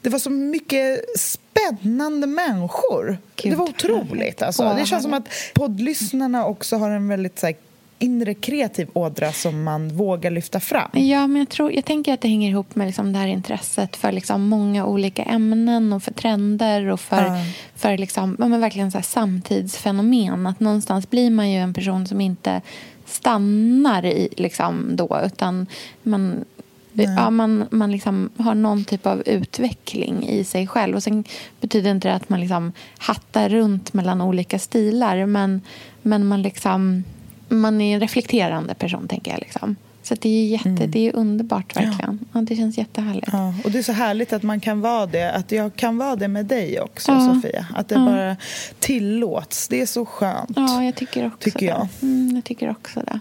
det 0.00 0.10
var 0.10 0.18
så 0.18 0.30
mycket 0.30 1.00
spännande 1.18 2.26
människor. 2.26 3.18
Gud, 3.36 3.52
det 3.52 3.56
var 3.56 3.68
otroligt. 3.68 4.42
Alltså. 4.42 4.74
Det 4.78 4.86
känns 4.86 5.02
som 5.02 5.14
att 5.14 5.28
poddlyssnarna 5.54 6.46
också 6.46 6.76
har 6.76 6.90
en 6.90 7.08
väldigt 7.08 7.38
så 7.38 7.46
här, 7.46 7.56
inre 7.98 8.34
kreativ 8.34 8.88
ådra 8.92 9.32
som 9.32 9.62
man 9.62 9.88
vågar 9.88 10.30
lyfta 10.30 10.60
fram. 10.60 10.90
Ja, 10.92 11.26
men 11.26 11.36
jag, 11.38 11.48
tror, 11.48 11.72
jag 11.72 11.84
tänker 11.84 12.14
att 12.14 12.20
det 12.20 12.28
hänger 12.28 12.50
ihop 12.50 12.74
med 12.74 12.86
liksom 12.86 13.12
det 13.12 13.18
här 13.18 13.26
intresset 13.26 13.96
för 13.96 14.12
liksom 14.12 14.48
många 14.48 14.86
olika 14.86 15.22
ämnen 15.22 15.92
och 15.92 16.02
för 16.02 16.12
trender 16.12 16.86
och 16.86 17.00
för, 17.00 17.22
Ja. 17.24 17.44
för 17.76 17.98
liksom, 17.98 18.36
ja, 18.38 18.48
men 18.48 18.60
verkligen 18.60 18.90
så 18.90 19.02
samtidsfenomen. 19.02 20.46
Att 20.46 20.60
någonstans 20.60 21.10
blir 21.10 21.30
man 21.30 21.50
ju 21.50 21.58
en 21.58 21.74
person 21.74 22.06
som 22.06 22.20
inte 22.20 22.60
stannar 23.06 24.04
i 24.06 24.28
liksom 24.36 24.96
då, 24.96 25.20
utan 25.24 25.66
man 26.02 26.44
ja, 26.92 27.30
man, 27.30 27.66
man 27.70 27.92
liksom 27.92 28.30
har 28.36 28.54
någon 28.54 28.84
typ 28.84 29.06
av 29.06 29.22
utveckling 29.26 30.28
i 30.28 30.44
sig 30.44 30.66
själv. 30.66 30.96
Och 30.96 31.02
Sen 31.02 31.24
betyder 31.60 31.90
inte 31.90 32.08
det 32.08 32.14
att 32.14 32.28
man 32.28 32.40
liksom 32.40 32.72
hattar 32.98 33.48
runt 33.48 33.92
mellan 33.92 34.20
olika 34.20 34.58
stilar 34.58 35.26
men, 35.26 35.60
men 36.02 36.26
man, 36.26 36.42
liksom, 36.42 37.04
man 37.48 37.80
är 37.80 37.94
en 37.94 38.00
reflekterande 38.00 38.74
person, 38.74 39.08
tänker 39.08 39.30
jag. 39.30 39.40
Liksom. 39.40 39.76
Så 40.02 40.14
det 40.14 40.28
är, 40.28 40.46
jätte, 40.46 40.68
mm. 40.68 40.90
det 40.90 41.08
är 41.08 41.16
underbart, 41.16 41.76
verkligen. 41.76 42.18
Ja. 42.32 42.40
ja. 42.40 42.40
det 42.40 42.56
känns 42.56 42.78
jättehärligt. 42.78 43.28
Ja, 43.32 43.54
och 43.64 43.70
det 43.70 43.78
är 43.78 43.82
så 43.82 43.92
härligt 43.92 44.32
att 44.32 44.42
man 44.42 44.60
kan 44.60 44.80
vara 44.80 45.06
det. 45.06 45.32
Att 45.32 45.52
jag 45.52 45.76
kan 45.76 45.98
vara 45.98 46.16
det 46.16 46.28
med 46.28 46.46
dig 46.46 46.80
också, 46.80 47.12
ja. 47.12 47.34
Sofia. 47.34 47.66
Att 47.74 47.88
det 47.88 47.94
bara 47.94 48.36
tillåts. 48.78 49.68
Det 49.68 49.80
är 49.82 49.86
så 49.86 50.06
skönt. 50.06 50.56
Ja, 50.56 50.84
jag 50.84 50.94
tycker 50.94 51.26
också 51.26 51.38
tycker 51.38 51.66
jag. 51.66 51.88
det. 52.00 52.06
Mm, 52.06 52.36
jag 52.36 52.44
tycker 52.44 52.70
också 52.70 53.00
det. 53.00 53.20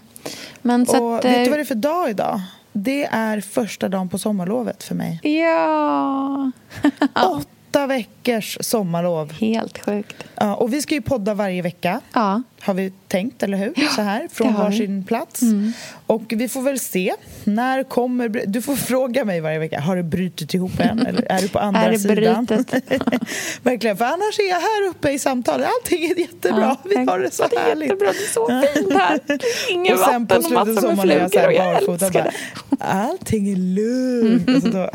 Men 0.62 0.86
så 0.86 1.04
och 1.04 1.18
att, 1.18 1.24
vet 1.24 1.34
du 1.34 1.42
eh, 1.42 1.48
vad 1.50 1.58
det 1.58 1.62
är 1.62 1.64
för 1.64 1.74
dag 1.74 2.10
idag? 2.10 2.40
Det 2.72 3.04
är 3.04 3.40
första 3.40 3.88
dagen 3.88 4.08
på 4.08 4.18
sommarlovet 4.18 4.82
för 4.82 4.94
mig. 4.94 5.20
Ja! 5.22 6.50
Åtta 7.68 7.86
veckors 7.86 8.58
sommarlov. 8.60 9.32
Helt 9.32 9.78
sjukt. 9.78 10.24
Ja, 10.34 10.54
och 10.54 10.72
vi 10.72 10.82
ska 10.82 10.94
ju 10.94 11.02
podda 11.02 11.34
varje 11.34 11.62
vecka. 11.62 12.00
Ja 12.12 12.42
har 12.60 12.74
vi 12.74 12.92
tänkt, 13.08 13.42
eller 13.42 13.58
hur? 13.58 13.72
Ja, 13.76 13.88
så 13.88 14.02
här, 14.02 14.28
från 14.32 14.54
varsin 14.54 15.04
plats. 15.04 15.42
Mm. 15.42 15.72
Och 16.06 16.22
vi 16.28 16.48
får 16.48 16.62
väl 16.62 16.78
se. 16.78 17.14
När 17.44 17.82
kommer... 17.82 18.28
Du 18.46 18.62
får 18.62 18.76
fråga 18.76 19.24
mig 19.24 19.40
varje 19.40 19.58
vecka. 19.58 19.80
Har 19.80 19.96
det 19.96 20.02
brutit 20.02 20.54
ihop 20.54 20.80
än? 20.80 21.06
Eller 21.06 21.32
är 21.32 21.42
du 21.42 21.48
på 21.48 21.58
andra 21.58 21.80
är 21.80 21.90
det 21.90 21.98
sidan? 21.98 22.46
Verkligen, 23.62 23.96
för 23.96 24.04
annars 24.04 24.38
är 24.38 24.48
jag 24.48 24.60
här 24.60 24.88
uppe 24.90 25.10
i 25.10 25.18
samtalet. 25.18 25.68
Allting 25.68 26.04
är 26.04 26.18
jättebra. 26.18 26.60
Ja, 26.60 26.76
vi 26.84 26.96
har 26.96 27.18
det 27.18 27.30
så 27.30 27.46
det 27.46 27.56
är 27.56 27.60
härligt. 27.60 27.88
Jättebra. 27.88 28.12
Det 28.12 28.18
är 28.18 28.32
så 28.32 28.72
fint 28.74 28.92
här. 28.92 29.20
Ingen 29.70 29.94
och 29.94 29.98
sen 29.98 30.26
vatten 30.26 30.46
och 30.46 30.52
massor 30.52 30.88
med 30.88 31.00
flugor 31.00 31.46
och 31.46 31.52
jag 31.52 31.76
älskar 31.76 32.10
det. 32.10 32.32
Allting 32.78 33.48
är 33.50 33.56
lugnt. 33.56 34.48
Alltså 34.58 34.70
då, 34.70 34.90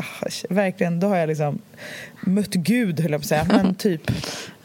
verkligen, 0.54 1.00
då 1.00 1.06
har 1.06 1.16
jag 1.16 1.28
liksom 1.28 1.58
mött 2.20 2.54
Gud, 2.54 3.00
höll 3.00 3.10
jag 3.10 3.20
på 3.20 3.24
att 3.24 3.28
säga. 3.28 3.44
Men 3.48 3.74
typ 3.74 4.10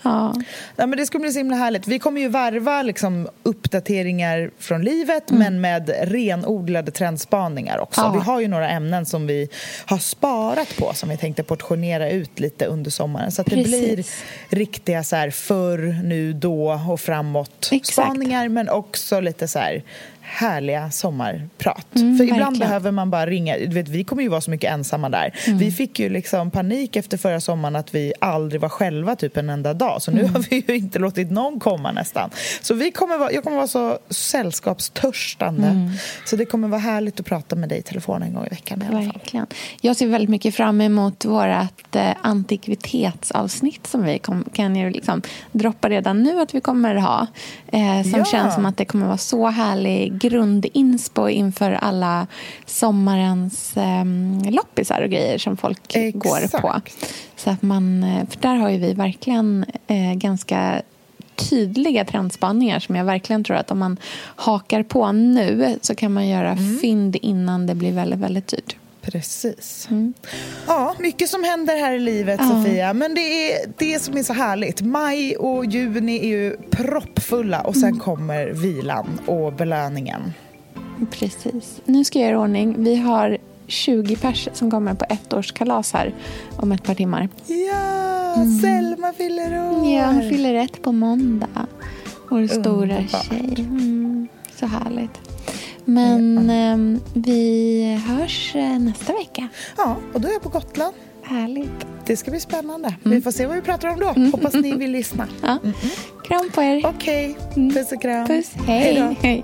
Ja. 0.02 0.34
ja. 0.76 0.88
men 0.88 0.98
det 0.98 1.06
ska 1.06 1.20
bli 1.20 1.32
så 1.32 1.40
himla 1.40 1.56
härligt. 1.56 1.88
Vi 1.88 2.00
kommer 2.00 2.22
ju 2.22 2.28
varva 2.28 2.82
liksom, 2.82 3.28
uppdateringar 3.44 4.52
från 4.58 4.82
livet 4.82 5.30
mm. 5.30 5.44
men 5.44 5.62
med 5.62 6.12
renodlade 6.12 6.92
trendspaningar 6.92 7.78
också. 7.78 8.02
Ja. 8.02 8.12
Vi 8.12 8.20
har 8.20 8.40
ju 8.40 8.48
några 8.48 8.70
ämnen 8.70 9.06
som 9.06 9.28
vi 9.28 9.50
har 9.86 9.98
sparat 9.98 10.78
på 10.78 10.94
som 10.94 11.10
vi 11.10 11.18
tänkte 11.18 11.44
portionera 11.44 12.10
ut 12.10 12.40
lite 12.40 12.66
under 12.66 12.92
sommaren. 12.92 13.32
Så 13.32 13.42
att 13.42 13.48
det 13.48 13.64
blir 13.64 14.06
riktiga 14.50 15.04
så 15.04 15.16
här, 15.16 15.30
förr, 15.30 16.04
nu, 16.04 16.34
då 16.34 16.82
och 16.90 17.00
framåt 17.00 17.70
Exakt. 17.72 17.94
spaningar 17.94 18.50
men 18.50 18.70
också 18.70 19.20
lite 19.20 19.48
så 19.48 19.60
här 19.60 19.84
härliga 20.30 20.92
sommarprat. 20.92 21.96
Mm, 21.96 22.18
För 22.18 22.24
ibland 22.24 22.42
verkligen. 22.42 22.60
behöver 22.60 22.92
man 22.92 23.10
bara 23.10 23.26
ringa. 23.26 23.58
Du 23.58 23.68
vet, 23.68 23.88
vi 23.88 24.04
kommer 24.04 24.24
ju 24.24 24.30
vara 24.30 24.42
så 24.42 24.52
mycket 24.52 24.72
ensamma 24.72 25.10
där. 25.10 25.34
Mm. 25.48 25.60
Vi 25.60 25.72
fick 25.72 26.00
ju 26.00 26.10
liksom 26.10 26.52
panik 26.52 26.96
efter 26.96 27.18
förra 27.18 27.42
sommaren 27.42 27.76
att 27.76 27.96
vi 27.96 28.14
aldrig 28.22 28.62
var 28.62 28.70
själva 28.70 29.16
typ 29.16 29.38
en 29.38 29.50
enda 29.50 29.74
dag. 29.74 30.02
Så 30.02 30.12
nu 30.12 30.20
mm. 30.20 30.34
har 30.34 30.46
vi 30.50 30.64
ju 30.68 30.76
inte 30.76 31.00
låtit 31.00 31.32
någon 31.32 31.60
komma 31.60 31.92
nästan. 31.92 32.30
Så 32.62 32.74
vi 32.74 32.92
kommer 32.92 33.18
vara, 33.18 33.32
jag 33.32 33.44
kommer 33.44 33.58
vara 33.58 33.68
så 33.68 34.00
sällskapstörstande. 34.10 35.68
Mm. 35.68 35.92
Så 36.26 36.36
det 36.36 36.46
kommer 36.46 36.68
vara 36.68 36.82
härligt 36.82 37.20
att 37.20 37.26
prata 37.26 37.56
med 37.56 37.70
dig 37.70 37.78
i 37.78 37.82
telefon 37.82 38.24
en 38.24 38.34
gång 38.34 38.46
i 38.46 38.50
veckan 38.50 38.82
i 38.82 38.86
alla 38.86 38.98
fall. 38.98 39.14
Verkligen. 39.14 39.48
Jag 39.82 39.96
ser 39.96 40.08
väldigt 40.08 40.30
mycket 40.30 40.56
fram 40.56 40.82
emot 40.82 41.26
vårt 41.26 41.96
eh, 41.96 42.10
antikvitetsavsnitt 42.22 43.88
som 43.88 44.04
vi 44.04 44.20
kom, 44.20 44.46
kan 44.54 44.76
ju 44.76 44.90
liksom 44.90 45.22
droppa 45.52 45.90
redan 45.90 46.24
nu 46.24 46.42
att 46.42 46.56
vi 46.56 46.62
kommer 46.62 46.96
ha. 46.96 47.28
Eh, 47.68 48.02
som 48.04 48.20
ja. 48.20 48.26
känns 48.26 48.54
som 48.56 48.66
att 48.66 48.78
det 48.78 48.86
kommer 48.86 49.06
vara 49.06 49.18
så 49.18 49.48
härlig 49.48 50.19
grundinspo 50.20 51.30
inför 51.30 51.72
alla 51.72 52.28
sommarens 52.66 53.78
eh, 53.78 54.06
loppisar 54.52 55.02
och 55.02 55.10
grejer 55.10 55.38
som 55.38 55.58
folk 55.58 55.96
Exakt. 55.96 56.24
går 56.24 56.60
på. 56.62 56.82
Så 57.36 57.50
att 57.50 57.62
man, 57.62 58.04
eh, 58.04 58.28
för 58.30 58.42
där 58.42 58.56
har 58.56 58.70
ju 58.70 58.78
vi 58.78 58.94
verkligen 58.94 59.66
eh, 59.88 60.14
ganska 60.14 60.82
tydliga 61.36 62.06
trendspaningar 62.06 62.80
som 62.80 62.96
jag 62.96 63.06
verkligen 63.06 63.44
tror 63.44 63.58
att 63.58 63.72
om 63.72 63.80
man 63.80 63.98
hakar 64.36 64.84
på 64.84 65.12
nu 65.12 65.78
så 65.82 65.96
kan 65.96 66.14
man 66.14 66.28
göra 66.28 66.52
mm. 66.52 66.80
fynd 66.80 67.16
innan 67.16 67.68
det 67.68 67.76
blir 67.76 67.92
väldigt, 67.92 68.20
väldigt 68.20 68.48
dyrt. 68.48 68.76
Precis. 69.12 69.88
Mm. 69.92 70.14
Ja, 70.68 70.96
mycket 71.00 71.30
som 71.30 71.44
händer 71.44 71.76
här 71.76 71.94
i 71.94 72.00
livet, 72.00 72.40
ja. 72.44 72.50
Sofia. 72.50 72.94
Men 72.94 73.16
det 73.16 73.54
är 73.54 73.74
det 73.78 74.00
som 74.00 74.18
är 74.18 74.24
så 74.24 74.34
härligt. 74.34 74.82
Maj 74.82 75.38
och 75.38 75.66
juni 75.66 76.20
är 76.20 76.28
ju 76.28 76.58
proppfulla 76.70 77.62
och 77.62 77.76
sen 77.76 77.84
mm. 77.84 78.00
kommer 78.00 78.48
vilan 78.48 79.20
och 79.26 79.54
belöningen. 79.54 80.34
Precis. 81.12 81.82
Nu 81.86 82.06
ska 82.06 82.20
jag 82.20 82.30
göra 82.30 82.40
ordning. 82.40 82.84
Vi 82.84 82.96
har 82.96 83.38
20 83.68 84.16
pers 84.16 84.50
som 84.54 84.72
kommer 84.72 84.94
på 84.94 85.06
ettårskalas 85.10 85.94
här 85.94 86.16
om 86.56 86.72
ett 86.72 86.84
par 86.84 86.96
timmar. 86.96 87.30
Ja, 87.48 88.34
mm. 88.36 88.60
Selma 88.60 89.14
fyller 89.14 89.72
år! 89.72 89.90
Ja, 89.90 90.06
hon 90.06 90.30
fyller 90.30 90.54
ett 90.54 90.82
på 90.82 90.92
måndag. 90.92 91.68
Vår 92.30 92.48
stora 92.48 93.08
tjej. 93.08 93.56
Mm, 93.58 94.28
så 94.60 94.66
härligt. 94.66 95.29
Men 95.90 96.50
eh, 96.50 97.02
vi 97.14 98.02
hörs 98.08 98.56
eh, 98.56 98.80
nästa 98.80 99.14
vecka. 99.14 99.48
Ja, 99.78 99.96
och 100.14 100.22
då 100.22 100.28
är 100.28 100.32
jag 100.32 100.42
på 100.42 100.50
Gotland. 100.50 100.94
Härligt. 101.24 101.86
Det 102.06 102.18
ska 102.18 102.32
bli 102.32 102.40
spännande. 102.40 102.96
Mm. 103.06 103.18
Vi 103.18 103.22
får 103.22 103.32
se 103.32 103.46
vad 103.46 103.56
vi 103.56 103.62
pratar 103.62 103.90
om 103.90 104.00
då. 104.00 104.10
Mm. 104.10 104.32
Hoppas 104.32 104.54
ni 104.54 104.76
vill 104.76 104.92
lyssna. 104.92 105.28
Ja. 105.42 105.60
Mm 105.64 105.74
Kram 106.30 106.50
på 106.56 106.62
er. 106.62 106.86
Okej, 106.86 107.32
okay. 107.32 107.54
Mm. 107.56 107.76
puss 107.76 107.92
och 107.92 108.02
kram. 108.02 108.28
Puss, 108.28 108.52
hej. 108.68 109.16
hej. 109.22 109.44